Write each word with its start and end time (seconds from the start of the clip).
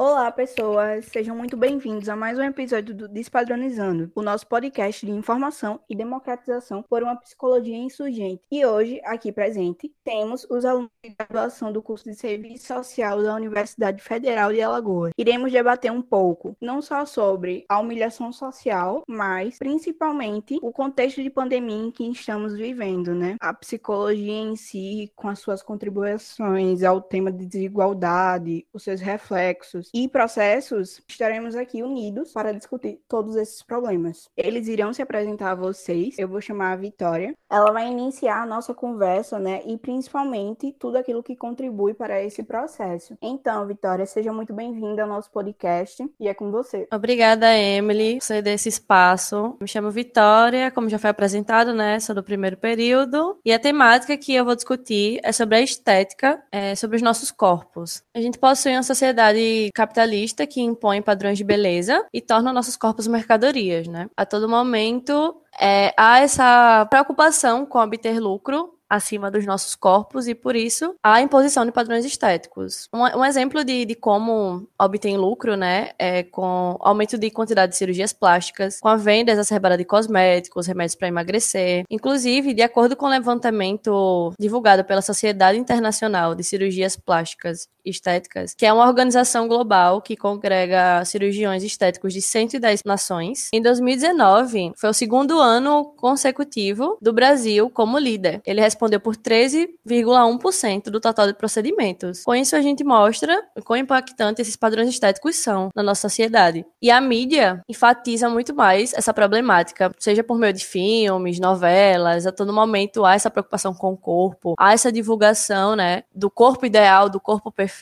Olá, 0.00 0.30
pessoas! 0.30 1.06
Sejam 1.06 1.34
muito 1.34 1.56
bem-vindos 1.56 2.08
a 2.08 2.14
mais 2.14 2.38
um 2.38 2.42
episódio 2.44 2.94
do 2.94 3.08
Despadronizando, 3.08 4.12
o 4.14 4.22
nosso 4.22 4.46
podcast 4.46 5.04
de 5.04 5.10
informação 5.10 5.80
e 5.90 5.96
democratização 5.96 6.84
por 6.88 7.02
uma 7.02 7.16
psicologia 7.16 7.76
insurgente. 7.76 8.40
E 8.48 8.64
hoje, 8.64 9.00
aqui 9.04 9.32
presente, 9.32 9.92
temos 10.04 10.46
os 10.48 10.64
alunos 10.64 10.88
de 11.04 11.16
graduação 11.18 11.72
do 11.72 11.82
curso 11.82 12.04
de 12.04 12.14
Serviço 12.14 12.68
Social 12.68 13.20
da 13.24 13.34
Universidade 13.34 14.00
Federal 14.00 14.52
de 14.52 14.62
Alagoas. 14.62 15.10
Iremos 15.18 15.50
debater 15.50 15.90
um 15.90 16.00
pouco, 16.00 16.56
não 16.60 16.80
só 16.80 17.04
sobre 17.04 17.64
a 17.68 17.80
humilhação 17.80 18.32
social, 18.32 19.02
mas 19.08 19.58
principalmente 19.58 20.60
o 20.62 20.70
contexto 20.70 21.20
de 21.20 21.28
pandemia 21.28 21.88
em 21.88 21.90
que 21.90 22.08
estamos 22.08 22.56
vivendo, 22.56 23.16
né? 23.16 23.34
A 23.40 23.52
psicologia 23.52 24.32
em 24.32 24.54
si, 24.54 25.10
com 25.16 25.26
as 25.26 25.40
suas 25.40 25.60
contribuições 25.60 26.84
ao 26.84 27.02
tema 27.02 27.32
de 27.32 27.44
desigualdade, 27.44 28.64
os 28.72 28.84
seus 28.84 29.00
reflexos 29.00 29.87
e 29.92 30.08
processos, 30.08 31.00
estaremos 31.08 31.54
aqui 31.54 31.82
unidos 31.82 32.32
para 32.32 32.52
discutir 32.52 33.00
todos 33.08 33.36
esses 33.36 33.62
problemas. 33.62 34.28
Eles 34.36 34.68
irão 34.68 34.92
se 34.92 35.02
apresentar 35.02 35.52
a 35.52 35.54
vocês. 35.54 36.18
Eu 36.18 36.28
vou 36.28 36.40
chamar 36.40 36.72
a 36.72 36.76
Vitória. 36.76 37.34
Ela 37.50 37.72
vai 37.72 37.88
iniciar 37.88 38.42
a 38.42 38.46
nossa 38.46 38.74
conversa, 38.74 39.38
né? 39.38 39.62
E 39.66 39.76
principalmente 39.76 40.72
tudo 40.78 40.96
aquilo 40.96 41.22
que 41.22 41.36
contribui 41.36 41.94
para 41.94 42.22
esse 42.22 42.42
processo. 42.42 43.16
Então, 43.20 43.66
Vitória, 43.66 44.06
seja 44.06 44.32
muito 44.32 44.52
bem-vinda 44.52 45.02
ao 45.02 45.08
nosso 45.08 45.30
podcast 45.30 46.08
e 46.18 46.28
é 46.28 46.34
com 46.34 46.50
você. 46.50 46.86
Obrigada, 46.92 47.56
Emily, 47.56 48.18
por 48.18 48.42
desse 48.42 48.68
espaço. 48.68 49.56
Me 49.60 49.68
chamo 49.68 49.90
Vitória, 49.90 50.70
como 50.70 50.88
já 50.88 50.98
foi 50.98 51.10
apresentado, 51.10 51.72
né? 51.74 51.98
Sou 52.00 52.14
do 52.14 52.22
primeiro 52.22 52.56
período. 52.56 53.38
E 53.44 53.52
a 53.52 53.58
temática 53.58 54.16
que 54.16 54.34
eu 54.34 54.44
vou 54.44 54.54
discutir 54.54 55.20
é 55.22 55.32
sobre 55.32 55.56
a 55.56 55.60
estética, 55.60 56.42
é, 56.50 56.74
sobre 56.74 56.96
os 56.96 57.02
nossos 57.02 57.30
corpos. 57.30 58.02
A 58.14 58.20
gente 58.20 58.38
possui 58.38 58.72
uma 58.72 58.82
sociedade 58.82 59.70
capitalista 59.78 60.44
que 60.44 60.60
impõe 60.60 61.00
padrões 61.00 61.38
de 61.38 61.44
beleza 61.44 62.04
e 62.12 62.20
torna 62.20 62.52
nossos 62.52 62.76
corpos 62.76 63.06
mercadorias, 63.06 63.86
né? 63.86 64.10
A 64.16 64.26
todo 64.26 64.48
momento 64.48 65.40
é, 65.60 65.94
há 65.96 66.18
essa 66.18 66.84
preocupação 66.90 67.64
com 67.64 67.78
obter 67.78 68.18
lucro 68.18 68.74
acima 68.88 69.30
dos 69.30 69.44
nossos 69.44 69.74
corpos 69.74 70.26
e, 70.26 70.34
por 70.34 70.56
isso, 70.56 70.94
a 71.02 71.20
imposição 71.20 71.64
de 71.64 71.72
padrões 71.72 72.04
estéticos. 72.04 72.88
Um, 72.92 73.02
um 73.18 73.24
exemplo 73.24 73.62
de, 73.62 73.84
de, 73.84 73.94
como 73.94 74.66
obtém 74.80 75.16
lucro, 75.16 75.56
né, 75.56 75.90
é 75.98 76.22
com 76.22 76.76
aumento 76.80 77.18
de 77.18 77.30
quantidade 77.30 77.72
de 77.72 77.78
cirurgias 77.78 78.12
plásticas, 78.12 78.80
com 78.80 78.88
a 78.88 78.96
venda 78.96 79.32
exacerbada 79.32 79.76
de 79.76 79.84
cosméticos, 79.84 80.66
remédios 80.66 80.94
para 80.94 81.08
emagrecer. 81.08 81.84
Inclusive, 81.90 82.54
de 82.54 82.62
acordo 82.62 82.96
com 82.96 83.06
o 83.06 83.10
levantamento 83.10 84.32
divulgado 84.38 84.84
pela 84.84 85.02
Sociedade 85.02 85.58
Internacional 85.58 86.34
de 86.34 86.42
Cirurgias 86.42 86.96
Plásticas 86.96 87.68
Estéticas, 87.90 88.54
que 88.54 88.66
é 88.66 88.72
uma 88.72 88.86
organização 88.86 89.48
global 89.48 90.00
que 90.00 90.16
congrega 90.16 91.04
cirurgiões 91.04 91.62
estéticos 91.62 92.12
de 92.12 92.22
110 92.22 92.82
nações, 92.84 93.48
em 93.52 93.62
2019 93.62 94.72
foi 94.76 94.90
o 94.90 94.94
segundo 94.94 95.38
ano 95.38 95.84
consecutivo 95.96 96.98
do 97.00 97.12
Brasil 97.12 97.70
como 97.70 97.98
líder. 97.98 98.40
Ele 98.46 98.60
respondeu 98.60 99.00
por 99.00 99.16
13,1% 99.16 100.84
do 100.84 101.00
total 101.00 101.26
de 101.26 101.34
procedimentos. 101.34 102.22
Com 102.24 102.34
isso, 102.34 102.56
a 102.56 102.62
gente 102.62 102.84
mostra 102.84 103.42
o 103.56 103.62
quão 103.62 103.78
impactante 103.78 104.42
esses 104.42 104.56
padrões 104.56 104.88
estéticos 104.88 105.36
são 105.36 105.68
na 105.74 105.82
nossa 105.82 106.02
sociedade. 106.02 106.64
E 106.80 106.90
a 106.90 107.00
mídia 107.00 107.62
enfatiza 107.68 108.28
muito 108.28 108.54
mais 108.54 108.92
essa 108.94 109.12
problemática, 109.12 109.90
seja 109.98 110.22
por 110.22 110.38
meio 110.38 110.52
de 110.52 110.64
filmes, 110.64 111.38
novelas, 111.38 112.26
a 112.26 112.32
todo 112.32 112.52
momento 112.52 113.04
há 113.04 113.14
essa 113.14 113.30
preocupação 113.30 113.74
com 113.74 113.92
o 113.92 113.96
corpo, 113.96 114.54
há 114.58 114.72
essa 114.72 114.92
divulgação, 114.92 115.76
né, 115.76 116.02
do 116.14 116.30
corpo 116.30 116.66
ideal, 116.66 117.08
do 117.08 117.20
corpo 117.20 117.50
perfeito. 117.50 117.77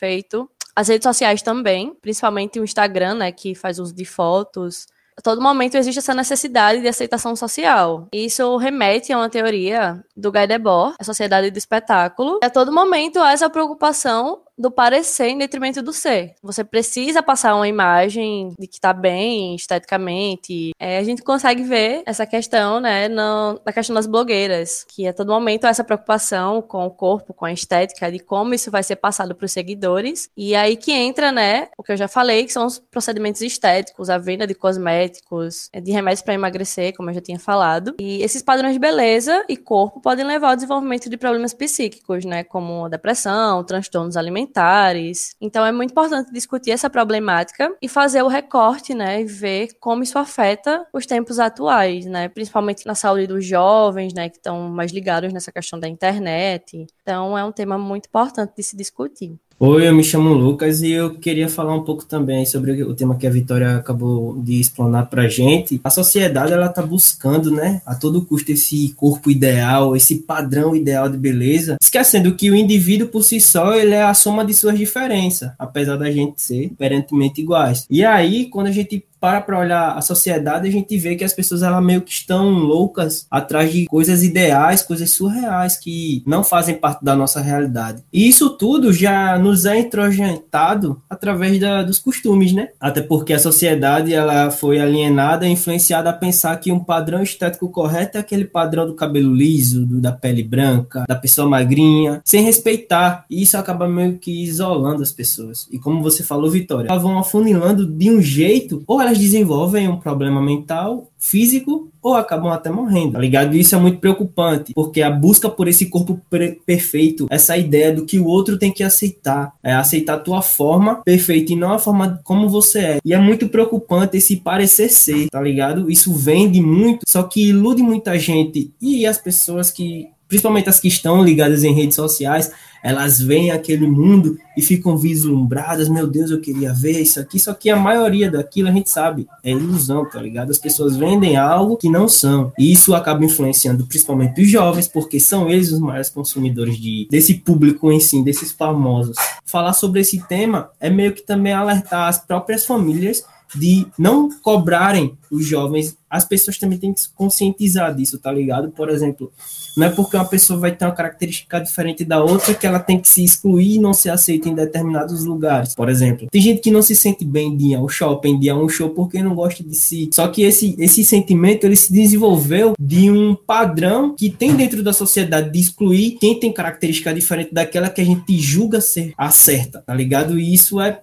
As 0.75 0.87
redes 0.87 1.03
sociais 1.03 1.41
também, 1.41 1.93
principalmente 2.01 2.59
o 2.59 2.63
Instagram, 2.63 3.15
né, 3.15 3.31
que 3.31 3.55
faz 3.55 3.79
uso 3.79 3.95
de 3.95 4.05
fotos, 4.05 4.87
a 5.17 5.21
todo 5.21 5.41
momento 5.41 5.75
existe 5.75 5.97
essa 5.97 6.13
necessidade 6.13 6.79
de 6.79 6.87
aceitação 6.87 7.35
social. 7.35 8.07
Isso 8.13 8.55
remete 8.57 9.11
a 9.11 9.17
uma 9.17 9.29
teoria 9.29 10.03
do 10.15 10.31
Guy 10.31 10.45
Debord, 10.45 10.95
a 10.99 11.03
sociedade 11.03 11.49
do 11.49 11.57
espetáculo. 11.57 12.39
E 12.43 12.45
a 12.45 12.51
todo 12.51 12.71
momento 12.71 13.17
há 13.17 13.31
essa 13.31 13.49
preocupação 13.49 14.43
do 14.57 14.71
parecer 14.71 15.27
em 15.27 15.37
detrimento 15.37 15.81
do 15.81 15.93
ser. 15.93 16.33
Você 16.41 16.63
precisa 16.63 17.21
passar 17.21 17.55
uma 17.55 17.67
imagem 17.67 18.53
de 18.57 18.67
que 18.67 18.79
tá 18.79 18.91
bem 18.91 19.55
esteticamente. 19.55 20.71
É, 20.79 20.97
a 20.97 21.03
gente 21.03 21.21
consegue 21.21 21.63
ver 21.63 22.01
essa 22.05 22.25
questão, 22.25 22.79
né, 22.79 23.07
no, 23.07 23.61
na 23.63 23.71
questão 23.71 23.93
das 23.93 24.07
blogueiras, 24.07 24.83
que 24.87 25.07
a 25.07 25.13
todo 25.13 25.31
momento 25.31 25.67
essa 25.67 25.83
preocupação 25.83 26.61
com 26.61 26.85
o 26.85 26.89
corpo, 26.89 27.33
com 27.33 27.45
a 27.45 27.53
estética, 27.53 28.11
de 28.11 28.19
como 28.19 28.53
isso 28.53 28.71
vai 28.71 28.81
ser 28.81 28.95
passado 28.95 29.35
para 29.35 29.45
os 29.45 29.51
seguidores. 29.51 30.29
E 30.35 30.55
aí 30.55 30.75
que 30.75 30.91
entra, 30.91 31.31
né, 31.31 31.67
o 31.77 31.83
que 31.83 31.91
eu 31.91 31.97
já 31.97 32.07
falei, 32.07 32.45
que 32.45 32.53
são 32.53 32.65
os 32.65 32.79
procedimentos 32.79 33.41
estéticos, 33.41 34.09
a 34.09 34.17
venda 34.17 34.47
de 34.47 34.55
cosméticos, 34.55 35.69
de 35.83 35.91
remédios 35.91 36.21
para 36.21 36.33
emagrecer, 36.33 36.95
como 36.95 37.09
eu 37.09 37.13
já 37.13 37.21
tinha 37.21 37.39
falado. 37.39 37.95
E 37.99 38.23
esses 38.23 38.41
padrões 38.41 38.73
de 38.73 38.79
beleza 38.79 39.45
e 39.47 39.55
corpo 39.55 40.01
podem 40.01 40.25
levar 40.25 40.49
ao 40.49 40.55
desenvolvimento 40.55 41.09
de 41.09 41.17
problemas 41.17 41.53
psíquicos, 41.53 42.25
né, 42.25 42.43
como 42.43 42.89
depressão, 42.89 43.63
transtornos 43.63 44.17
alimentares 44.17 44.46
alimentares. 44.47 45.35
Então 45.41 45.65
é 45.65 45.71
muito 45.71 45.91
importante 45.91 46.31
discutir 46.31 46.71
essa 46.71 46.89
problemática 46.89 47.75
e 47.81 47.87
fazer 47.87 48.21
o 48.23 48.27
recorte, 48.27 48.93
né, 48.93 49.21
e 49.21 49.25
ver 49.25 49.69
como 49.79 50.03
isso 50.03 50.17
afeta 50.17 50.85
os 50.93 51.05
tempos 51.05 51.39
atuais, 51.39 52.05
né, 52.05 52.29
principalmente 52.29 52.85
na 52.85 52.95
saúde 52.95 53.27
dos 53.27 53.45
jovens, 53.45 54.13
né, 54.13 54.29
que 54.29 54.37
estão 54.37 54.69
mais 54.69 54.91
ligados 54.91 55.33
nessa 55.33 55.51
questão 55.51 55.79
da 55.79 55.87
internet. 55.87 56.87
Então 57.01 57.37
é 57.37 57.43
um 57.43 57.51
tema 57.51 57.77
muito 57.77 58.07
importante 58.07 58.53
de 58.55 58.63
se 58.63 58.75
discutir. 58.75 59.37
Oi, 59.59 59.87
eu 59.87 59.95
me 59.95 60.03
chamo 60.03 60.35
Lucas 60.35 60.83
e 60.83 60.91
eu 60.91 61.15
queria 61.15 61.49
falar 61.49 61.73
um 61.73 61.83
pouco 61.83 62.05
também 62.05 62.45
sobre 62.45 62.83
o 62.83 62.93
tema 62.93 63.17
que 63.17 63.25
a 63.25 63.29
Vitória 63.31 63.77
acabou 63.77 64.39
de 64.39 64.59
explanar 64.59 65.09
para 65.09 65.27
gente. 65.27 65.81
A 65.83 65.89
sociedade 65.89 66.53
ela 66.53 66.67
está 66.67 66.83
buscando, 66.83 67.49
né, 67.49 67.81
a 67.83 67.95
todo 67.95 68.23
custo 68.23 68.51
esse 68.51 68.93
corpo 68.95 69.31
ideal, 69.31 69.95
esse 69.95 70.17
padrão 70.17 70.75
ideal 70.75 71.09
de 71.09 71.17
beleza, 71.17 71.77
esquecendo 71.81 72.35
que 72.35 72.51
o 72.51 72.55
indivíduo 72.55 73.07
por 73.07 73.23
si 73.23 73.41
só 73.41 73.73
ele 73.73 73.95
é 73.95 74.03
a 74.03 74.13
soma 74.13 74.45
de 74.45 74.53
suas 74.53 74.77
diferenças, 74.77 75.49
apesar 75.57 75.95
da 75.95 76.11
gente 76.11 76.39
ser 76.39 76.69
aparentemente 76.75 77.41
iguais. 77.41 77.87
E 77.89 78.05
aí, 78.05 78.45
quando 78.51 78.67
a 78.67 78.71
gente 78.71 79.03
para 79.19 79.41
para 79.41 79.59
olhar 79.59 79.97
a 79.97 80.01
sociedade, 80.01 80.67
a 80.67 80.71
gente 80.71 80.97
vê 80.97 81.15
que 81.15 81.23
as 81.23 81.33
pessoas 81.33 81.63
elas 81.63 81.83
meio 81.83 82.01
que 82.01 82.11
estão 82.11 82.49
loucas 82.49 83.25
atrás 83.29 83.71
de 83.71 83.85
coisas 83.85 84.23
ideais, 84.23 84.81
coisas 84.81 85.11
surreais 85.11 85.77
que 85.77 86.23
não 86.25 86.43
fazem 86.43 86.75
parte 86.75 87.03
da 87.03 87.15
nossa 87.15 87.41
realidade. 87.41 88.03
E 88.11 88.27
isso 88.27 88.49
tudo 88.51 88.91
já 88.93 89.37
nos 89.37 89.65
é 89.65 89.79
introjetado 89.79 91.01
através 91.09 91.59
da, 91.59 91.83
dos 91.83 91.99
costumes, 91.99 92.53
né? 92.53 92.69
Até 92.79 93.01
porque 93.01 93.33
a 93.33 93.39
sociedade 93.39 94.13
ela 94.13 94.51
foi 94.51 94.79
alienada 94.79 95.47
influenciada 95.47 96.09
a 96.09 96.13
pensar 96.13 96.55
que 96.57 96.71
um 96.71 96.79
padrão 96.79 97.21
estético 97.21 97.69
correto 97.69 98.17
é 98.17 98.21
aquele 98.21 98.45
padrão 98.45 98.85
do 98.85 98.95
cabelo 98.95 99.33
liso, 99.33 99.85
do, 99.85 99.99
da 99.99 100.11
pele 100.11 100.43
branca, 100.43 101.05
da 101.07 101.15
pessoa 101.15 101.49
magrinha, 101.49 102.21
sem 102.23 102.43
respeitar. 102.43 103.25
E 103.29 103.41
isso 103.41 103.57
acaba 103.57 103.87
meio 103.87 104.17
que 104.17 104.43
isolando 104.43 105.01
as 105.01 105.11
pessoas. 105.11 105.67
E 105.71 105.79
como 105.79 106.01
você 106.01 106.23
falou, 106.23 106.49
Vitória, 106.49 106.87
elas 106.89 107.01
vão 107.01 107.17
afunilando 107.17 107.85
de 107.85 108.09
um 108.09 108.21
jeito, 108.21 108.83
ou 108.87 109.01
elas 109.01 109.16
desenvolvem 109.19 109.87
um 109.87 109.97
problema 109.97 110.41
mental, 110.41 111.09
físico, 111.19 111.89
ou 112.01 112.13
acabam 112.13 112.51
até 112.51 112.69
morrendo, 112.69 113.13
tá 113.13 113.19
ligado? 113.19 113.55
Isso 113.55 113.75
é 113.75 113.77
muito 113.77 113.99
preocupante, 113.99 114.73
porque 114.73 115.01
a 115.01 115.09
busca 115.09 115.49
por 115.49 115.67
esse 115.67 115.87
corpo 115.87 116.21
perfeito, 116.65 117.27
essa 117.29 117.57
ideia 117.57 117.91
do 117.91 118.05
que 118.05 118.17
o 118.17 118.25
outro 118.25 118.57
tem 118.57 118.71
que 118.71 118.83
aceitar, 118.83 119.51
é 119.63 119.73
aceitar 119.73 120.15
a 120.15 120.19
tua 120.19 120.41
forma 120.41 120.95
perfeita 121.03 121.51
e 121.51 121.55
não 121.55 121.73
a 121.73 121.79
forma 121.79 122.21
como 122.23 122.47
você 122.47 122.79
é. 122.79 122.97
E 123.03 123.13
é 123.13 123.17
muito 123.17 123.49
preocupante 123.49 124.17
esse 124.17 124.37
parecer 124.37 124.89
ser, 124.89 125.27
tá 125.29 125.41
ligado? 125.41 125.91
Isso 125.91 126.13
vende 126.13 126.61
muito, 126.61 127.01
só 127.07 127.23
que 127.23 127.49
ilude 127.49 127.83
muita 127.83 128.17
gente 128.17 128.71
e 128.81 129.05
as 129.05 129.17
pessoas 129.17 129.69
que 129.69 130.07
principalmente 130.27 130.69
as 130.69 130.79
que 130.79 130.87
estão 130.87 131.23
ligadas 131.23 131.63
em 131.63 131.73
redes 131.73 131.95
sociais, 131.95 132.51
elas 132.83 133.19
veem 133.19 133.51
aquele 133.51 133.87
mundo 133.87 134.37
e 134.55 134.61
ficam 134.61 134.97
vislumbradas, 134.97 135.87
meu 135.89 136.07
Deus, 136.07 136.31
eu 136.31 136.39
queria 136.41 136.73
ver 136.73 136.99
isso 136.99 137.19
aqui, 137.19 137.39
só 137.39 137.53
que 137.53 137.69
a 137.69 137.75
maioria 137.75 138.29
daquilo 138.29 138.69
a 138.69 138.71
gente 138.71 138.89
sabe, 138.89 139.27
é 139.43 139.51
ilusão, 139.51 140.09
tá 140.09 140.21
ligado? 140.21 140.51
As 140.51 140.57
pessoas 140.57 140.95
vendem 140.95 141.37
algo 141.37 141.77
que 141.77 141.89
não 141.89 142.07
são, 142.07 142.51
e 142.57 142.71
isso 142.71 142.95
acaba 142.95 143.23
influenciando 143.23 143.85
principalmente 143.85 144.41
os 144.41 144.49
jovens, 144.49 144.87
porque 144.87 145.19
são 145.19 145.49
eles 145.49 145.71
os 145.71 145.79
maiores 145.79 146.09
consumidores 146.09 146.77
de, 146.77 147.07
desse 147.09 147.35
público 147.35 147.91
em 147.91 147.99
si, 147.99 148.23
desses 148.23 148.51
famosos. 148.51 149.15
Falar 149.45 149.73
sobre 149.73 150.01
esse 150.01 150.19
tema 150.27 150.69
é 150.79 150.89
meio 150.89 151.13
que 151.13 151.21
também 151.21 151.53
alertar 151.53 152.07
as 152.07 152.17
próprias 152.17 152.65
famílias 152.65 153.23
de 153.55 153.87
não 153.97 154.29
cobrarem 154.41 155.17
os 155.31 155.45
jovens, 155.45 155.96
as 156.09 156.25
pessoas 156.25 156.57
também 156.57 156.77
têm 156.77 156.93
que 156.93 157.01
se 157.01 157.09
conscientizar 157.09 157.93
disso, 157.93 158.17
tá 158.17 158.31
ligado? 158.31 158.69
Por 158.71 158.89
exemplo, 158.89 159.31
não 159.75 159.87
é 159.87 159.89
porque 159.89 160.15
uma 160.15 160.25
pessoa 160.25 160.59
vai 160.59 160.75
ter 160.75 160.85
uma 160.85 160.93
característica 160.93 161.59
diferente 161.59 162.03
da 162.03 162.23
outra 162.23 162.53
que 162.53 162.65
ela 162.65 162.79
tem 162.79 162.99
que 162.99 163.07
se 163.07 163.23
excluir 163.23 163.75
e 163.75 163.79
não 163.79 163.93
ser 163.93 164.09
aceita 164.09 164.49
em 164.49 164.55
determinados 164.55 165.23
lugares. 165.23 165.75
Por 165.75 165.89
exemplo, 165.89 166.27
tem 166.31 166.41
gente 166.41 166.61
que 166.61 166.71
não 166.71 166.81
se 166.81 166.95
sente 166.95 167.23
bem 167.23 167.55
de 167.55 167.67
ir 167.67 167.75
ao 167.75 167.87
shopping, 167.87 168.39
de 168.39 168.47
ir 168.47 168.49
a 168.49 168.55
um 168.55 168.67
show 168.67 168.89
porque 168.89 169.21
não 169.21 169.35
gosta 169.35 169.63
de 169.63 169.75
si. 169.75 170.09
Só 170.13 170.27
que 170.29 170.41
esse, 170.43 170.75
esse 170.79 171.03
sentimento 171.03 171.65
ele 171.65 171.75
se 171.75 171.91
desenvolveu 171.93 172.73
de 172.79 173.11
um 173.11 173.35
padrão 173.35 174.15
que 174.15 174.29
tem 174.29 174.55
dentro 174.55 174.81
da 174.81 174.93
sociedade 174.93 175.51
de 175.51 175.59
excluir 175.59 176.17
quem 176.19 176.39
tem 176.39 176.51
característica 176.51 177.13
diferente 177.13 177.53
daquela 177.53 177.89
que 177.89 178.01
a 178.01 178.05
gente 178.05 178.37
julga 178.39 178.81
ser 178.81 179.13
a 179.17 179.29
certa, 179.29 179.81
tá 179.81 179.93
ligado? 179.93 180.39
E 180.39 180.53
isso 180.53 180.81
é 180.81 181.01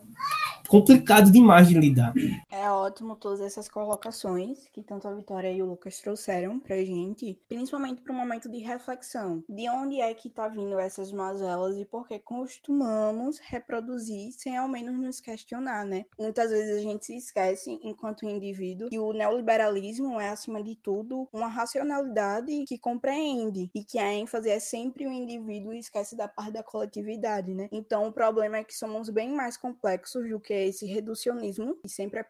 complicado 0.68 1.30
demais 1.30 1.68
de 1.68 1.74
lidar. 1.74 2.12
É 2.50 2.70
ótimo 2.70 3.16
todas 3.16 3.40
essas 3.40 3.68
colocações 3.68 4.68
que 4.72 4.82
tanto 4.82 5.06
a 5.06 5.14
Vitória 5.14 5.52
e 5.52 5.62
o 5.62 5.66
Lucas 5.66 6.00
trouxeram 6.00 6.58
pra 6.58 6.76
gente, 6.76 7.38
principalmente 7.48 8.00
para 8.00 8.12
um 8.12 8.16
momento 8.16 8.50
de 8.50 8.58
reflexão. 8.58 9.42
De 9.48 9.68
onde 9.68 10.00
é 10.00 10.12
que 10.14 10.30
tá 10.30 10.48
vindo 10.48 10.78
essas 10.78 11.12
mazelas 11.12 11.76
e 11.76 11.84
por 11.84 12.06
que 12.08 12.18
costumamos 12.18 13.38
reproduzir 13.38 14.32
sem 14.32 14.56
ao 14.56 14.68
menos 14.68 14.98
nos 14.98 15.20
questionar, 15.20 15.84
né? 15.84 16.04
Muitas 16.18 16.50
vezes 16.50 16.78
a 16.78 16.80
gente 16.80 17.04
se 17.04 17.16
esquece, 17.16 17.78
enquanto 17.82 18.24
indivíduo, 18.24 18.88
que 18.88 18.98
o 18.98 19.12
neoliberalismo 19.12 20.20
é, 20.20 20.30
acima 20.30 20.62
de 20.62 20.74
tudo, 20.76 21.28
uma 21.32 21.48
racionalidade 21.48 22.64
que 22.66 22.78
compreende 22.78 23.70
e 23.74 23.84
que 23.84 23.98
a 23.98 24.12
ênfase 24.12 24.48
é 24.48 24.58
sempre 24.58 25.06
o 25.06 25.12
indivíduo 25.12 25.72
e 25.72 25.78
esquece 25.78 26.16
da 26.16 26.28
parte 26.28 26.52
da 26.52 26.62
coletividade, 26.62 27.52
né? 27.52 27.68
Então, 27.70 28.06
o 28.06 28.12
problema 28.12 28.58
é 28.58 28.64
que 28.64 28.76
somos 28.76 29.10
bem 29.10 29.30
mais 29.30 29.56
complexos 29.56 30.28
do 30.28 30.40
que 30.40 30.53
esse 30.54 30.86
reducionismo, 30.86 31.76
que 31.76 31.88
sempre 31.88 32.20
é 32.20 32.22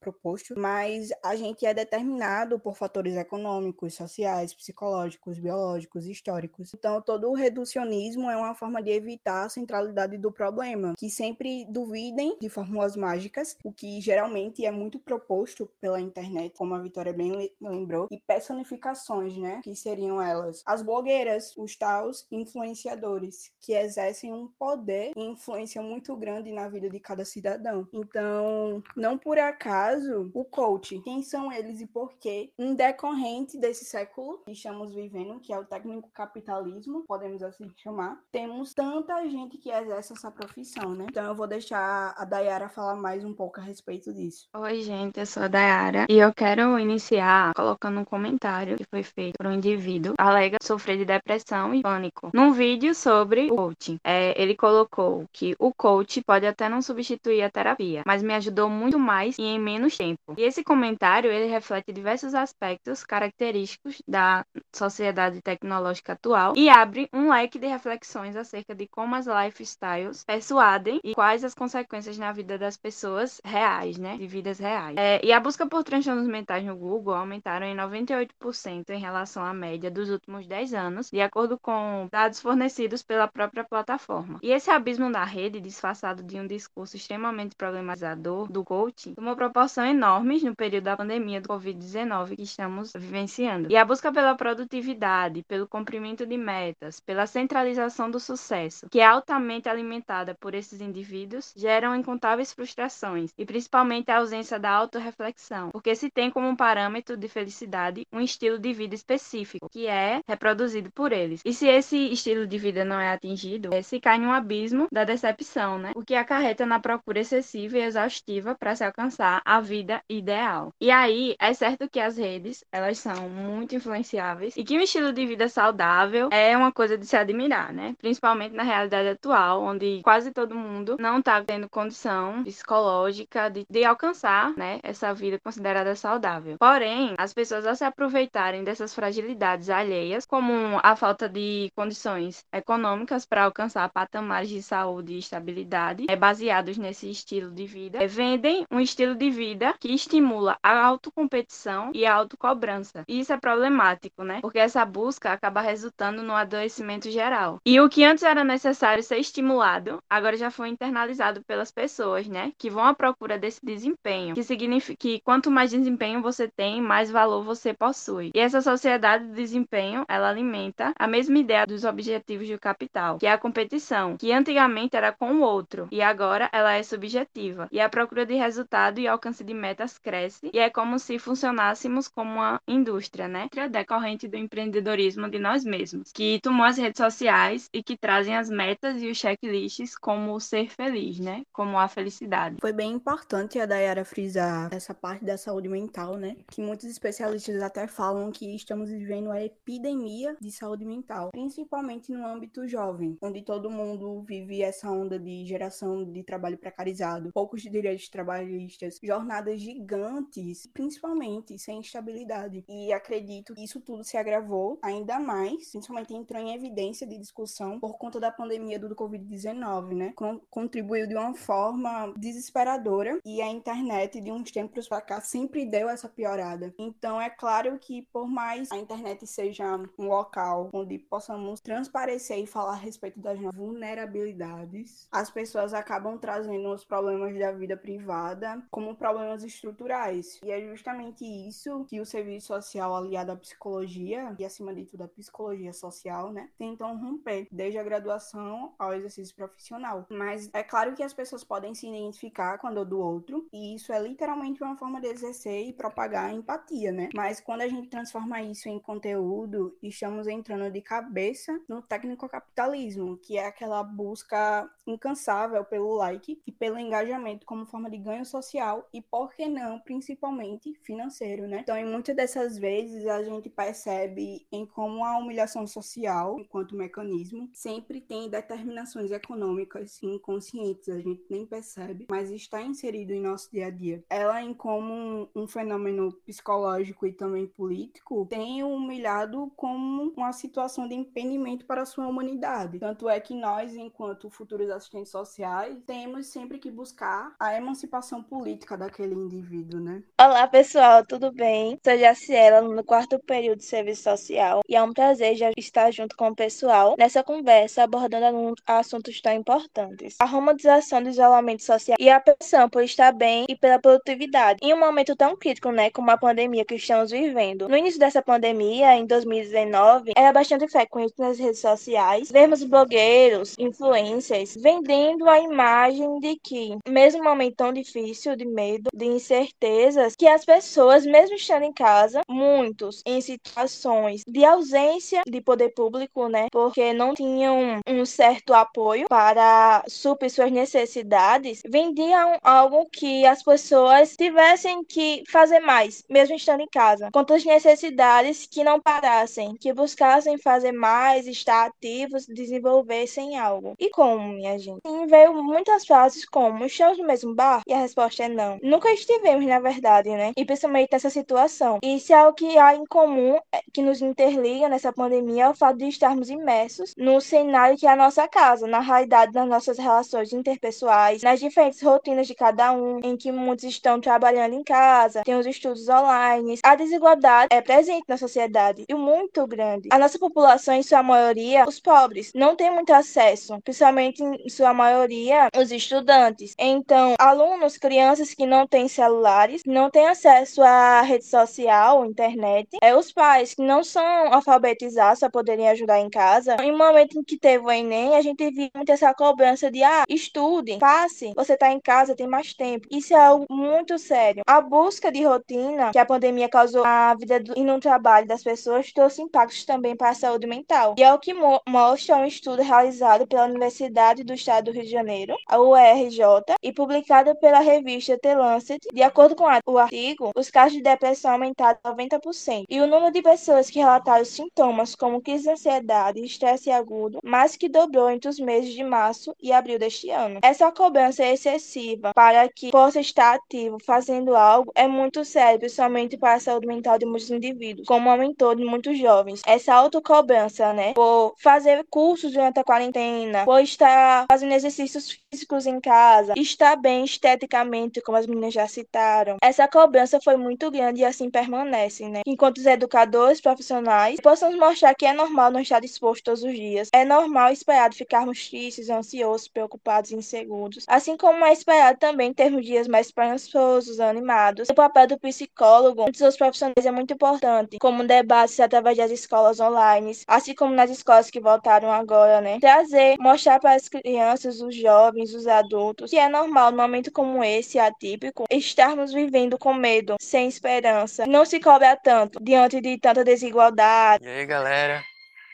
proposto, 0.00 0.54
mas 0.58 1.10
a 1.22 1.36
gente 1.36 1.66
é 1.66 1.74
determinado 1.74 2.58
por 2.58 2.74
fatores 2.74 3.16
econômicos, 3.16 3.94
sociais, 3.94 4.54
psicológicos, 4.54 5.38
biológicos, 5.38 6.06
históricos. 6.06 6.72
Então, 6.74 7.00
todo 7.02 7.30
o 7.30 7.34
reducionismo 7.34 8.30
é 8.30 8.36
uma 8.36 8.54
forma 8.54 8.82
de 8.82 8.90
evitar 8.90 9.44
a 9.44 9.48
centralidade 9.48 10.16
do 10.16 10.32
problema, 10.32 10.94
que 10.96 11.10
sempre 11.10 11.66
duvidem 11.68 12.36
de 12.40 12.48
fórmulas 12.48 12.96
mágicas, 12.96 13.56
o 13.62 13.72
que 13.72 14.00
geralmente 14.00 14.64
é 14.64 14.70
muito 14.70 14.98
proposto 14.98 15.70
pela 15.80 16.00
internet, 16.00 16.54
como 16.56 16.74
a 16.74 16.78
Vitória 16.78 17.12
bem 17.12 17.52
lembrou, 17.60 18.08
e 18.10 18.18
personificações, 18.18 19.36
né? 19.36 19.60
Que 19.62 19.76
seriam 19.76 20.20
elas 20.22 20.62
as 20.64 20.82
blogueiras, 20.82 21.54
os 21.56 21.76
taus 21.76 22.26
influenciadores, 22.30 23.52
que 23.60 23.72
exercem 23.74 24.32
um 24.32 24.48
poder 24.58 25.12
e 25.16 25.20
influência 25.20 25.82
muito 25.82 26.16
grande 26.16 26.52
na 26.52 26.68
vida 26.68 26.88
de 26.88 27.00
cada 27.00 27.24
cidadão. 27.24 27.86
Então, 27.92 28.82
não 28.96 29.18
por 29.18 29.38
acaso, 29.38 29.89
o 30.34 30.44
coach, 30.44 31.00
quem 31.00 31.22
são 31.22 31.52
eles 31.52 31.80
e 31.80 31.86
por 31.86 32.12
quê? 32.18 32.52
Um 32.58 32.74
decorrente 32.74 33.58
desse 33.58 33.84
século 33.84 34.38
que 34.44 34.52
estamos 34.52 34.94
vivendo, 34.94 35.40
que 35.40 35.52
é 35.52 35.58
o 35.58 35.64
técnico 35.64 36.10
capitalismo, 36.12 37.04
podemos 37.06 37.42
assim 37.42 37.70
chamar, 37.76 38.20
temos 38.30 38.74
tanta 38.74 39.26
gente 39.28 39.58
que 39.58 39.70
exerce 39.70 40.12
essa 40.12 40.30
profissão, 40.30 40.94
né? 40.94 41.06
Então 41.08 41.24
eu 41.24 41.34
vou 41.34 41.46
deixar 41.46 42.14
a 42.16 42.24
Dayara 42.24 42.68
falar 42.68 42.96
mais 42.96 43.24
um 43.24 43.32
pouco 43.32 43.60
a 43.60 43.62
respeito 43.62 44.12
disso. 44.12 44.48
Oi, 44.56 44.82
gente, 44.82 45.18
eu 45.18 45.26
sou 45.26 45.44
a 45.44 45.48
Dayara 45.48 46.06
e 46.08 46.18
eu 46.18 46.32
quero 46.32 46.78
iniciar 46.78 47.52
colocando 47.54 48.00
um 48.00 48.04
comentário 48.04 48.76
que 48.76 48.84
foi 48.84 49.02
feito 49.02 49.36
por 49.36 49.46
um 49.46 49.52
indivíduo 49.52 50.14
alega 50.18 50.58
sofrer 50.62 50.98
de 50.98 51.04
depressão 51.04 51.74
e 51.74 51.82
pânico. 51.82 52.30
Num 52.34 52.52
vídeo 52.52 52.94
sobre 52.94 53.50
o 53.50 53.56
coaching, 53.56 53.98
é, 54.04 54.40
ele 54.40 54.54
colocou 54.54 55.24
que 55.32 55.54
o 55.58 55.72
coach 55.72 56.22
pode 56.22 56.46
até 56.46 56.68
não 56.68 56.82
substituir 56.82 57.42
a 57.42 57.50
terapia, 57.50 58.02
mas 58.06 58.22
me 58.22 58.34
ajudou 58.34 58.68
muito 58.68 58.98
mais 58.98 59.38
e 59.38 59.42
em 59.42 59.58
menos 59.58 59.79
tempo. 59.88 60.34
E 60.36 60.42
esse 60.42 60.62
comentário 60.62 61.30
ele 61.30 61.46
reflete 61.46 61.92
diversos 61.92 62.34
aspectos 62.34 63.04
característicos 63.04 64.02
da 64.06 64.44
sociedade 64.72 65.40
tecnológica 65.42 66.12
atual 66.12 66.54
e 66.56 66.68
abre 66.68 67.08
um 67.12 67.30
leque 67.30 67.58
de 67.58 67.66
reflexões 67.66 68.36
acerca 68.36 68.74
de 68.74 68.86
como 68.86 69.14
as 69.14 69.26
lifestyles 69.26 70.24
persuadem 70.24 71.00
e 71.02 71.14
quais 71.14 71.44
as 71.44 71.54
consequências 71.54 72.18
na 72.18 72.32
vida 72.32 72.58
das 72.58 72.76
pessoas 72.76 73.40
reais, 73.44 73.98
né? 73.98 74.16
De 74.16 74.26
vidas 74.26 74.58
reais. 74.58 74.96
É, 74.96 75.24
e 75.24 75.32
a 75.32 75.40
busca 75.40 75.66
por 75.66 75.82
transtornos 75.82 76.26
mentais 76.26 76.64
no 76.64 76.76
Google 76.76 77.14
aumentaram 77.14 77.66
em 77.66 77.76
98% 77.76 78.90
em 78.90 79.00
relação 79.00 79.44
à 79.44 79.52
média 79.52 79.90
dos 79.90 80.10
últimos 80.10 80.46
10 80.46 80.74
anos, 80.74 81.10
de 81.10 81.20
acordo 81.20 81.58
com 81.58 82.08
dados 82.10 82.40
fornecidos 82.40 83.02
pela 83.02 83.28
própria 83.28 83.64
plataforma. 83.64 84.38
E 84.42 84.50
esse 84.50 84.70
abismo 84.70 85.10
da 85.10 85.24
rede, 85.24 85.60
disfarçado 85.60 86.22
de 86.22 86.38
um 86.38 86.46
discurso 86.46 86.96
extremamente 86.96 87.56
problematizador 87.56 88.50
do 88.50 88.64
coaching, 88.64 89.14
tomou 89.14 89.36
proporções 89.36 89.69
enormes 89.78 90.42
no 90.42 90.54
período 90.54 90.84
da 90.84 90.96
pandemia 90.96 91.40
do 91.40 91.48
Covid-19 91.48 92.36
que 92.36 92.42
estamos 92.42 92.92
vivenciando. 92.94 93.70
E 93.70 93.76
a 93.76 93.84
busca 93.84 94.12
pela 94.12 94.34
produtividade, 94.34 95.42
pelo 95.44 95.68
cumprimento 95.68 96.26
de 96.26 96.36
metas, 96.36 97.00
pela 97.00 97.26
centralização 97.26 98.10
do 98.10 98.18
sucesso, 98.18 98.88
que 98.90 99.00
é 99.00 99.04
altamente 99.04 99.68
alimentada 99.68 100.34
por 100.34 100.54
esses 100.54 100.80
indivíduos, 100.80 101.52
geram 101.56 101.94
incontáveis 101.94 102.52
frustrações 102.52 103.32
e 103.36 103.44
principalmente 103.44 104.10
a 104.10 104.18
ausência 104.18 104.58
da 104.58 104.70
autorreflexão, 104.70 105.70
porque 105.70 105.94
se 105.94 106.10
tem 106.10 106.30
como 106.30 106.56
parâmetro 106.56 107.16
de 107.16 107.28
felicidade 107.28 108.06
um 108.12 108.20
estilo 108.20 108.58
de 108.58 108.72
vida 108.72 108.94
específico, 108.94 109.68
que 109.70 109.86
é 109.86 110.20
reproduzido 110.26 110.90
por 110.90 111.12
eles. 111.12 111.40
E 111.44 111.52
se 111.52 111.66
esse 111.68 111.96
estilo 112.12 112.46
de 112.46 112.58
vida 112.58 112.84
não 112.84 112.98
é 112.98 113.12
atingido, 113.12 113.72
é, 113.72 113.82
se 113.82 114.00
cai 114.00 114.18
num 114.18 114.32
abismo 114.32 114.88
da 114.90 115.04
decepção, 115.04 115.78
né? 115.78 115.92
O 115.94 116.04
que 116.04 116.14
acarreta 116.14 116.66
na 116.66 116.80
procura 116.80 117.20
excessiva 117.20 117.78
e 117.78 117.82
exaustiva 117.82 118.54
para 118.54 118.74
se 118.74 118.84
alcançar 118.84 119.40
a 119.44 119.59
vida 119.60 120.02
ideal. 120.08 120.72
E 120.80 120.90
aí, 120.90 121.34
é 121.38 121.52
certo 121.52 121.88
que 121.88 122.00
as 122.00 122.16
redes, 122.16 122.64
elas 122.72 122.98
são 122.98 123.28
muito 123.28 123.74
influenciáveis 123.74 124.56
e 124.56 124.64
que 124.64 124.76
um 124.76 124.80
estilo 124.80 125.12
de 125.12 125.26
vida 125.26 125.48
saudável 125.48 126.28
é 126.32 126.56
uma 126.56 126.72
coisa 126.72 126.96
de 126.96 127.06
se 127.06 127.16
admirar, 127.16 127.72
né? 127.72 127.94
Principalmente 127.98 128.54
na 128.54 128.62
realidade 128.62 129.08
atual, 129.08 129.62
onde 129.62 130.00
quase 130.02 130.32
todo 130.32 130.54
mundo 130.54 130.96
não 130.98 131.18
está 131.18 131.42
tendo 131.42 131.68
condição 131.68 132.42
psicológica 132.44 133.48
de, 133.48 133.64
de 133.68 133.84
alcançar, 133.84 134.52
né, 134.56 134.80
essa 134.82 135.12
vida 135.14 135.38
considerada 135.42 135.94
saudável. 135.94 136.56
Porém, 136.58 137.14
as 137.18 137.32
pessoas 137.32 137.66
ao 137.66 137.74
se 137.74 137.84
aproveitarem 137.84 138.64
dessas 138.64 138.94
fragilidades 138.94 139.70
alheias, 139.70 140.26
como 140.26 140.80
a 140.82 140.96
falta 140.96 141.28
de 141.28 141.70
condições 141.74 142.44
econômicas 142.52 143.24
para 143.24 143.44
alcançar 143.44 143.88
patamares 143.90 144.48
de 144.48 144.62
saúde 144.62 145.14
e 145.14 145.18
estabilidade, 145.18 146.06
é 146.08 146.16
baseados 146.16 146.76
nesse 146.76 147.10
estilo 147.10 147.50
de 147.50 147.66
vida, 147.66 148.02
é, 148.02 148.06
vendem 148.06 148.64
um 148.70 148.80
estilo 148.80 149.14
de 149.14 149.30
vida 149.30 149.49
que 149.78 149.92
estimula 149.92 150.58
a 150.62 150.84
autocompetição 150.84 151.90
e 151.94 152.06
a 152.06 152.14
autocobrança. 152.14 153.04
E 153.08 153.20
isso 153.20 153.32
é 153.32 153.36
problemático, 153.36 154.22
né? 154.22 154.40
Porque 154.40 154.58
essa 154.58 154.84
busca 154.84 155.32
acaba 155.32 155.60
resultando 155.60 156.22
no 156.22 156.34
adoecimento 156.34 157.10
geral. 157.10 157.58
E 157.64 157.80
o 157.80 157.88
que 157.88 158.04
antes 158.04 158.24
era 158.24 158.44
necessário 158.44 159.02
ser 159.02 159.18
estimulado, 159.18 160.02
agora 160.08 160.36
já 160.36 160.50
foi 160.50 160.68
internalizado 160.68 161.42
pelas 161.44 161.70
pessoas, 161.70 162.26
né? 162.26 162.52
Que 162.58 162.70
vão 162.70 162.84
à 162.84 162.94
procura 162.94 163.38
desse 163.38 163.64
desempenho, 163.64 164.34
que 164.34 164.42
significa 164.42 164.96
que 164.98 165.20
quanto 165.20 165.50
mais 165.50 165.70
desempenho 165.70 166.22
você 166.22 166.48
tem, 166.48 166.80
mais 166.80 167.10
valor 167.10 167.42
você 167.42 167.72
possui. 167.72 168.30
E 168.34 168.40
essa 168.40 168.60
sociedade 168.60 169.24
do 169.26 169.34
desempenho, 169.34 170.04
ela 170.08 170.28
alimenta 170.28 170.92
a 170.98 171.06
mesma 171.06 171.38
ideia 171.38 171.66
dos 171.66 171.84
objetivos 171.84 172.48
do 172.48 172.58
capital, 172.58 173.18
que 173.18 173.26
é 173.26 173.32
a 173.32 173.38
competição, 173.38 174.16
que 174.16 174.32
antigamente 174.32 174.96
era 174.96 175.12
com 175.12 175.32
o 175.34 175.40
outro 175.40 175.88
e 175.90 176.02
agora 176.02 176.48
ela 176.52 176.72
é 176.72 176.82
subjetiva. 176.82 177.68
E 177.70 177.80
a 177.80 177.88
procura 177.88 178.26
de 178.26 178.34
resultado 178.34 178.98
e 179.00 179.08
alcance 179.08 179.39
de 179.44 179.54
metas 179.54 179.98
cresce 179.98 180.50
e 180.52 180.58
é 180.58 180.70
como 180.70 180.98
se 180.98 181.18
funcionássemos 181.18 182.08
como 182.08 182.34
uma 182.34 182.60
indústria, 182.66 183.28
né? 183.28 183.48
Decorrente 183.70 184.28
do 184.28 184.36
empreendedorismo 184.36 185.28
de 185.28 185.38
nós 185.38 185.64
mesmos, 185.64 186.12
que 186.12 186.40
tomou 186.42 186.64
as 186.66 186.76
redes 186.78 186.98
sociais 186.98 187.68
e 187.72 187.82
que 187.82 187.96
trazem 187.96 188.36
as 188.36 188.48
metas 188.48 189.02
e 189.02 189.08
os 189.08 189.18
checklists 189.18 189.96
como 189.96 190.38
ser 190.40 190.70
feliz, 190.70 191.18
né? 191.18 191.42
Como 191.52 191.78
a 191.78 191.88
felicidade. 191.88 192.56
Foi 192.60 192.72
bem 192.72 192.92
importante 192.92 193.58
a 193.58 193.66
Dayara 193.66 194.04
frisar 194.04 194.68
essa 194.72 194.94
parte 194.94 195.24
da 195.24 195.36
saúde 195.36 195.68
mental, 195.68 196.16
né? 196.16 196.36
Que 196.50 196.60
muitos 196.60 196.86
especialistas 196.86 197.62
até 197.62 197.86
falam 197.86 198.30
que 198.30 198.54
estamos 198.54 198.90
vivendo 198.90 199.30
a 199.30 199.42
epidemia 199.42 200.36
de 200.40 200.50
saúde 200.50 200.84
mental, 200.84 201.30
principalmente 201.30 202.12
no 202.12 202.26
âmbito 202.26 202.66
jovem, 202.66 203.16
onde 203.20 203.42
todo 203.42 203.70
mundo 203.70 204.22
vive 204.22 204.62
essa 204.62 204.90
onda 204.90 205.18
de 205.18 205.44
geração 205.44 206.04
de 206.04 206.22
trabalho 206.22 206.58
precarizado, 206.58 207.30
poucos 207.32 207.62
direitos 207.62 208.08
trabalhistas, 208.08 208.98
jornadas 209.30 209.60
gigantes, 209.60 210.66
principalmente 210.66 211.56
sem 211.56 211.80
estabilidade. 211.80 212.64
E 212.68 212.92
acredito 212.92 213.54
que 213.54 213.62
isso 213.62 213.80
tudo 213.80 214.02
se 214.02 214.16
agravou 214.16 214.78
ainda 214.82 215.20
mais, 215.20 215.70
principalmente 215.70 216.12
entrou 216.12 216.42
em 216.42 216.54
evidência 216.54 217.06
de 217.06 217.16
discussão 217.16 217.78
por 217.78 217.96
conta 217.96 218.18
da 218.18 218.32
pandemia 218.32 218.78
do 218.78 218.94
Covid-19, 218.94 219.94
né? 219.94 220.12
Contribuiu 220.50 221.06
de 221.06 221.14
uma 221.14 221.34
forma 221.34 222.12
desesperadora 222.16 223.20
e 223.24 223.40
a 223.40 223.48
internet 223.48 224.20
de 224.20 224.32
uns 224.32 224.50
tempos 224.50 224.88
para 224.88 225.00
cá 225.00 225.20
sempre 225.20 225.64
deu 225.64 225.88
essa 225.88 226.08
piorada. 226.08 226.74
Então 226.76 227.20
é 227.20 227.30
claro 227.30 227.78
que 227.78 228.02
por 228.12 228.26
mais 228.26 228.70
a 228.72 228.76
internet 228.76 229.26
seja 229.26 229.78
um 229.98 230.08
local 230.08 230.70
onde 230.72 230.98
possamos 230.98 231.60
transparecer 231.60 232.38
e 232.38 232.46
falar 232.46 232.72
a 232.72 232.76
respeito 232.76 233.20
das 233.20 233.38
vulnerabilidades, 233.54 235.06
as 235.12 235.30
pessoas 235.30 235.72
acabam 235.72 236.18
trazendo 236.18 236.72
os 236.72 236.84
problemas 236.84 237.38
da 237.38 237.52
vida 237.52 237.76
privada 237.76 238.62
como 238.70 238.96
problemas 238.96 239.19
problemas 239.20 239.44
estruturais. 239.44 240.40
E 240.42 240.50
é 240.50 240.60
justamente 240.68 241.24
isso 241.24 241.84
que 241.84 242.00
o 242.00 242.06
serviço 242.06 242.48
social 242.48 242.96
aliado 242.96 243.32
à 243.32 243.36
psicologia, 243.36 244.34
e 244.38 244.44
acima 244.44 244.74
de 244.74 244.84
tudo 244.86 245.04
a 245.04 245.08
psicologia 245.08 245.72
social, 245.72 246.32
né, 246.32 246.48
tentam 246.58 246.96
romper, 246.96 247.46
desde 247.52 247.78
a 247.78 247.82
graduação 247.82 248.74
ao 248.78 248.94
exercício 248.94 249.34
profissional. 249.34 250.06
Mas 250.10 250.48
é 250.52 250.62
claro 250.62 250.94
que 250.94 251.02
as 251.02 251.12
pessoas 251.12 251.44
podem 251.44 251.74
se 251.74 251.86
identificar 251.86 252.58
com 252.58 252.66
a 252.66 252.72
dor 252.72 252.84
do 252.84 252.98
outro, 252.98 253.46
e 253.52 253.74
isso 253.74 253.92
é 253.92 254.00
literalmente 254.00 254.62
uma 254.62 254.76
forma 254.76 255.00
de 255.00 255.08
exercer 255.08 255.66
e 255.66 255.72
propagar 255.72 256.32
empatia, 256.32 256.92
né? 256.92 257.08
Mas 257.14 257.40
quando 257.40 257.60
a 257.60 257.68
gente 257.68 257.88
transforma 257.88 258.40
isso 258.42 258.68
em 258.68 258.78
conteúdo, 258.78 259.76
estamos 259.82 260.26
entrando 260.26 260.70
de 260.70 260.80
cabeça 260.80 261.60
no 261.68 261.82
técnico 261.82 262.28
capitalismo, 262.28 263.18
que 263.18 263.36
é 263.36 263.46
aquela 263.46 263.82
busca 263.82 264.68
incansável 264.86 265.64
pelo 265.64 265.94
like 265.94 266.40
e 266.46 266.52
pelo 266.52 266.78
engajamento 266.78 267.44
como 267.46 267.66
forma 267.66 267.90
de 267.90 267.98
ganho 267.98 268.24
social 268.24 268.88
e, 268.92 268.99
por 269.10 269.34
que 269.34 269.48
não, 269.48 269.78
principalmente 269.80 270.74
financeiro, 270.82 271.46
né? 271.46 271.60
Então, 271.60 271.76
em 271.76 271.84
muitas 271.84 272.14
dessas 272.14 272.58
vezes, 272.58 273.06
a 273.06 273.22
gente 273.22 273.48
percebe 273.48 274.46
em 274.50 274.66
como 274.66 275.04
a 275.04 275.18
humilhação 275.18 275.66
social, 275.66 276.38
enquanto 276.38 276.76
mecanismo, 276.76 277.48
sempre 277.52 278.00
tem 278.00 278.28
determinações 278.28 279.10
econômicas 279.10 280.02
inconscientes, 280.02 280.88
a 280.88 280.98
gente 280.98 281.24
nem 281.30 281.46
percebe, 281.46 282.06
mas 282.10 282.30
está 282.30 282.62
inserido 282.62 283.12
em 283.12 283.20
nosso 283.20 283.50
dia 283.50 283.66
a 283.66 283.70
dia. 283.70 284.04
Ela, 284.08 284.42
em 284.42 284.54
como 284.54 285.28
um, 285.34 285.46
fenômeno 285.46 286.12
psicológico 286.24 287.06
e 287.06 287.12
também 287.12 287.46
político, 287.46 288.26
tem 288.26 288.62
humilhado 288.62 289.52
como 289.56 290.12
uma 290.16 290.32
situação 290.32 290.88
de 290.88 290.94
impedimento 290.94 291.66
para 291.66 291.82
a 291.82 291.86
sua 291.86 292.06
humanidade. 292.06 292.78
Tanto 292.78 293.08
é 293.08 293.20
que 293.20 293.34
nós, 293.34 293.74
enquanto 293.74 294.30
futuros 294.30 294.70
assistentes 294.70 295.10
sociais, 295.10 295.76
temos 295.86 296.26
sempre 296.26 296.58
que 296.58 296.70
buscar 296.70 297.34
a 297.38 297.54
emancipação 297.54 298.22
política 298.22 298.76
daquele 298.90 299.14
indivíduo, 299.14 299.80
né? 299.80 300.02
Olá, 300.20 300.46
pessoal, 300.48 301.06
tudo 301.06 301.32
bem? 301.32 301.78
Sou 301.84 301.96
Jaciela, 301.96 302.60
no 302.60 302.84
quarto 302.84 303.18
período 303.20 303.58
de 303.58 303.64
serviço 303.64 304.02
social, 304.02 304.62
e 304.68 304.74
é 304.74 304.82
um 304.82 304.92
prazer 304.92 305.36
já 305.36 305.50
estar 305.56 305.92
junto 305.92 306.16
com 306.16 306.28
o 306.28 306.34
pessoal 306.34 306.96
nessa 306.98 307.22
conversa 307.22 307.84
abordando 307.84 308.54
assuntos 308.66 309.20
tão 309.20 309.32
importantes. 309.32 310.16
A 310.18 310.24
romantização 310.24 311.02
do 311.02 311.08
isolamento 311.08 311.62
social 311.62 311.96
e 312.00 312.10
a 312.10 312.18
pressão 312.18 312.68
por 312.68 312.82
estar 312.82 313.12
bem 313.12 313.46
e 313.48 313.56
pela 313.56 313.78
produtividade, 313.78 314.58
em 314.60 314.74
um 314.74 314.80
momento 314.80 315.14
tão 315.14 315.36
crítico, 315.36 315.70
né, 315.70 315.90
como 315.90 316.10
a 316.10 316.18
pandemia 316.18 316.64
que 316.64 316.74
estamos 316.74 317.12
vivendo. 317.12 317.68
No 317.68 317.76
início 317.76 318.00
dessa 318.00 318.20
pandemia, 318.20 318.96
em 318.96 319.06
2019, 319.06 320.12
era 320.16 320.32
bastante 320.32 320.66
frequente 320.68 321.14
nas 321.16 321.38
redes 321.38 321.60
sociais 321.60 322.30
vermos 322.30 322.64
blogueiros, 322.64 323.54
influencers, 323.58 324.56
vendendo 324.56 325.28
a 325.28 325.38
imagem 325.38 326.18
de 326.18 326.36
que, 326.36 326.76
mesmo 326.88 327.20
um 327.20 327.24
momento 327.24 327.54
tão 327.56 327.72
difícil, 327.72 328.34
de 328.34 328.46
medo, 328.46 328.79
de 328.94 329.06
incertezas, 329.06 330.14
que 330.16 330.26
as 330.26 330.44
pessoas, 330.44 331.04
mesmo 331.04 331.36
estando 331.36 331.64
em 331.64 331.72
casa, 331.72 332.22
muitos 332.28 333.02
em 333.06 333.20
situações 333.20 334.22
de 334.26 334.44
ausência 334.44 335.22
de 335.26 335.40
poder 335.40 335.70
público, 335.70 336.28
né, 336.28 336.48
porque 336.50 336.92
não 336.92 337.14
tinham 337.14 337.80
um 337.86 338.04
certo 338.04 338.52
apoio 338.54 339.06
para 339.08 339.82
suprir 339.88 340.30
suas 340.30 340.50
necessidades, 340.50 341.60
vendiam 341.66 342.38
algo 342.42 342.86
que 342.90 343.24
as 343.26 343.42
pessoas 343.42 344.16
tivessem 344.16 344.84
que 344.84 345.22
fazer 345.28 345.60
mais, 345.60 346.04
mesmo 346.08 346.36
estando 346.36 346.62
em 346.62 346.68
casa, 346.68 347.10
quanto 347.12 347.34
às 347.34 347.44
necessidades 347.44 348.46
que 348.50 348.64
não 348.64 348.80
parassem, 348.80 349.54
que 349.60 349.72
buscassem 349.72 350.38
fazer 350.38 350.72
mais, 350.72 351.26
estar 351.26 351.66
ativos, 351.66 352.26
desenvolvessem 352.26 353.38
algo. 353.38 353.74
E 353.78 353.90
como, 353.90 354.28
minha 354.28 354.58
gente? 354.58 354.80
Sim, 354.86 355.06
veio 355.06 355.34
muitas 355.42 355.86
frases 355.86 356.24
como 356.24 356.64
estamos 356.64 356.98
no 356.98 357.06
mesmo 357.06 357.34
bar? 357.34 357.62
E 357.66 357.72
a 357.72 357.78
resposta 357.78 358.24
é 358.24 358.28
não. 358.28 358.58
Nunca 358.70 358.92
estivemos, 358.92 359.44
na 359.46 359.58
verdade, 359.58 360.10
né? 360.10 360.30
E 360.36 360.44
principalmente 360.44 360.90
nessa 360.92 361.10
situação. 361.10 361.80
E 361.82 361.98
se 361.98 362.12
é 362.12 362.24
o 362.24 362.32
que 362.32 362.56
há 362.56 362.72
em 362.76 362.86
comum 362.86 363.36
é, 363.52 363.62
que 363.74 363.82
nos 363.82 364.00
interliga 364.00 364.68
nessa 364.68 364.92
pandemia 364.92 365.42
é 365.46 365.48
o 365.48 365.54
fato 365.54 365.78
de 365.78 365.88
estarmos 365.88 366.30
imersos 366.30 366.94
no 366.96 367.20
cenário 367.20 367.76
que 367.76 367.84
é 367.84 367.90
a 367.90 367.96
nossa 367.96 368.28
casa, 368.28 368.68
na 368.68 368.78
realidade 368.78 369.32
das 369.32 369.48
nossas 369.48 369.76
relações 369.76 370.32
interpessoais, 370.32 371.20
nas 371.20 371.40
diferentes 371.40 371.82
rotinas 371.82 372.28
de 372.28 372.34
cada 372.36 372.70
um, 372.70 373.00
em 373.02 373.16
que 373.16 373.32
muitos 373.32 373.64
estão 373.64 374.00
trabalhando 374.00 374.54
em 374.54 374.62
casa, 374.62 375.22
tem 375.24 375.34
os 375.34 375.46
estudos 375.46 375.88
online. 375.88 376.60
A 376.62 376.76
desigualdade 376.76 377.48
é 377.50 377.60
presente 377.60 378.04
na 378.06 378.16
sociedade 378.16 378.84
e 378.88 378.94
muito 378.94 379.44
grande. 379.48 379.88
A 379.90 379.98
nossa 379.98 380.16
população, 380.16 380.74
em 380.74 380.84
sua 380.84 381.02
maioria, 381.02 381.64
os 381.66 381.80
pobres, 381.80 382.30
não 382.36 382.54
tem 382.54 382.70
muito 382.70 382.92
acesso, 382.92 383.60
principalmente 383.64 384.22
em 384.22 384.48
sua 384.48 384.72
maioria, 384.72 385.48
os 385.56 385.72
estudantes. 385.72 386.54
Então, 386.56 387.16
alunos, 387.18 387.76
crianças 387.76 388.32
que 388.32 388.46
não 388.46 388.59
têm 388.66 388.88
celulares, 388.88 389.62
não 389.66 389.90
têm 389.90 390.08
acesso 390.08 390.62
à 390.62 391.00
rede 391.02 391.24
social, 391.24 392.04
internet, 392.04 392.68
é 392.82 392.94
os 392.94 393.12
pais 393.12 393.54
que 393.54 393.62
não 393.62 393.82
são 393.82 394.32
alfabetizados 394.32 395.20
para 395.20 395.30
poderem 395.30 395.68
ajudar 395.68 396.00
em 396.00 396.10
casa. 396.10 396.56
Em 396.60 396.72
um 396.72 396.78
momento 396.78 397.18
em 397.18 397.22
que 397.22 397.38
teve 397.38 397.64
o 397.64 397.70
Enem, 397.70 398.16
a 398.16 398.22
gente 398.22 398.50
viu 398.50 398.70
muito 398.74 398.90
essa 398.90 399.12
cobrança 399.14 399.70
de 399.70 399.82
ah, 399.82 400.04
estude, 400.08 400.78
passe, 400.78 401.32
você 401.34 401.54
está 401.54 401.70
em 401.70 401.80
casa, 401.80 402.14
tem 402.14 402.26
mais 402.26 402.52
tempo. 402.54 402.86
Isso 402.90 403.14
é 403.14 403.18
algo 403.18 403.46
muito 403.50 403.98
sério. 403.98 404.42
A 404.46 404.60
busca 404.60 405.10
de 405.10 405.24
rotina 405.24 405.90
que 405.90 405.98
a 405.98 406.06
pandemia 406.06 406.48
causou 406.48 406.82
na 406.82 407.14
vida 407.14 407.40
do, 407.40 407.56
e 407.56 407.62
no 407.62 407.80
trabalho 407.80 408.26
das 408.26 408.42
pessoas 408.42 408.92
trouxe 408.92 409.22
impactos 409.22 409.64
também 409.64 409.96
para 409.96 410.10
a 410.10 410.14
saúde 410.14 410.46
mental. 410.46 410.94
E 410.98 411.02
é 411.02 411.12
o 411.12 411.18
que 411.18 411.32
mo 411.34 411.60
mostra 411.68 412.16
um 412.16 412.26
estudo 412.26 412.62
realizado 412.62 413.26
pela 413.26 413.44
Universidade 413.44 414.24
do 414.24 414.34
Estado 414.34 414.66
do 414.66 414.72
Rio 414.72 414.84
de 414.84 414.90
Janeiro, 414.90 415.36
a 415.46 415.58
UERJ, 415.60 416.20
e 416.62 416.72
publicado 416.72 417.34
pela 417.36 417.60
revista 417.60 418.18
The 418.18 418.36
Lancet. 418.50 418.80
De 418.92 419.02
acordo 419.02 419.34
com 419.34 419.44
o 419.44 419.78
artigo, 419.78 420.32
os 420.34 420.50
casos 420.50 420.72
de 420.72 420.82
depressão 420.82 421.32
aumentaram 421.32 421.78
90%. 421.84 422.64
E 422.68 422.80
o 422.80 422.86
número 422.86 423.12
de 423.12 423.22
pessoas 423.22 423.70
que 423.70 423.78
relataram 423.78 424.24
sintomas 424.24 424.94
como 424.94 425.20
crise 425.20 425.44
de 425.44 425.50
ansiedade 425.50 426.20
e 426.20 426.26
estresse 426.26 426.70
agudo 426.70 427.18
mais 427.22 427.56
que 427.56 427.68
dobrou 427.68 428.10
entre 428.10 428.28
os 428.28 428.38
meses 428.38 428.74
de 428.74 428.82
março 428.82 429.34
e 429.40 429.52
abril 429.52 429.78
deste 429.78 430.10
ano. 430.10 430.40
Essa 430.42 430.70
cobrança 430.72 431.24
excessiva 431.24 432.12
para 432.14 432.48
que 432.48 432.70
possa 432.70 433.00
estar 433.00 433.34
ativo 433.34 433.78
fazendo 433.84 434.34
algo 434.34 434.72
é 434.74 434.86
muito 434.86 435.24
sério, 435.24 435.60
principalmente 435.60 436.16
para 436.16 436.34
a 436.34 436.40
saúde 436.40 436.66
mental 436.66 436.98
de 436.98 437.06
muitos 437.06 437.30
indivíduos, 437.30 437.86
como 437.86 438.10
aumentou 438.10 438.54
de 438.54 438.64
muitos 438.64 438.98
jovens. 438.98 439.42
Essa 439.46 439.74
autocobrança, 439.74 440.72
né, 440.72 440.92
por 440.94 441.34
fazer 441.38 441.84
cursos 441.88 442.32
durante 442.32 442.60
a 442.60 442.64
quarentena, 442.64 443.44
por 443.44 443.60
estar 443.60 444.26
fazendo 444.30 444.52
exercícios 444.52 445.18
físicos 445.32 445.64
em 445.64 445.80
casa, 445.80 446.34
estar 446.36 446.76
bem 446.76 447.04
esteticamente, 447.04 448.00
como 448.00 448.18
as 448.18 448.26
meninas 448.26 448.52
já 448.52 448.66
citaram. 448.66 449.36
Essa 449.40 449.68
cobrança 449.68 450.18
foi 450.22 450.36
muito 450.36 450.70
grande 450.70 451.00
e 451.00 451.04
assim 451.04 451.30
permanece, 451.30 452.08
né? 452.08 452.22
Enquanto 452.26 452.58
os 452.58 452.66
educadores 452.66 453.40
profissionais 453.40 454.20
possamos 454.20 454.58
mostrar 454.58 454.94
que 454.94 455.06
é 455.06 455.12
normal 455.12 455.52
não 455.52 455.60
estar 455.60 455.80
disposto 455.80 456.24
todos 456.24 456.42
os 456.42 456.52
dias. 456.52 456.88
É 456.92 457.04
normal 457.04 457.52
esperar 457.52 457.92
ficarmos 457.94 458.48
tristes, 458.48 458.90
ansiosos, 458.90 459.46
preocupados 459.46 460.10
e 460.10 460.16
inseguros. 460.16 460.84
Assim 460.88 461.16
como 461.16 461.44
é 461.44 461.52
esperado 461.52 461.98
também 461.98 462.32
termos 462.34 462.66
dias 462.66 462.88
mais 462.88 463.06
esperançosos, 463.06 464.00
animados. 464.00 464.68
O 464.68 464.74
papel 464.74 465.06
do 465.06 465.18
psicólogo 465.18 466.06
entre 466.08 466.26
os 466.26 466.36
profissionais 466.36 466.84
é 466.84 466.90
muito 466.90 467.14
importante, 467.14 467.78
como 467.78 468.04
debates 468.04 468.58
através 468.58 468.96
das 468.96 469.10
escolas 469.12 469.60
online, 469.60 470.12
assim 470.26 470.54
como 470.54 470.74
nas 470.74 470.90
escolas 470.90 471.30
que 471.30 471.40
voltaram 471.40 471.92
agora, 471.92 472.40
né? 472.40 472.58
Trazer, 472.58 473.16
mostrar 473.20 473.60
para 473.60 473.74
as 473.74 473.88
crianças, 473.88 474.60
os 474.60 474.74
jovens, 474.74 475.19
os 475.22 475.46
adultos, 475.46 476.10
que 476.10 476.18
é 476.18 476.28
normal, 476.28 476.70
num 476.70 476.78
momento 476.78 477.12
como 477.12 477.44
esse, 477.44 477.78
atípico, 477.78 478.44
estarmos 478.50 479.12
vivendo 479.12 479.58
com 479.58 479.74
medo, 479.74 480.16
sem 480.20 480.48
esperança. 480.48 481.26
Não 481.26 481.44
se 481.44 481.60
cobra 481.60 481.96
tanto 481.96 482.42
diante 482.42 482.80
de 482.80 482.98
tanta 482.98 483.22
desigualdade. 483.22 484.24
E 484.24 484.28
aí, 484.28 484.46
galera? 484.46 485.02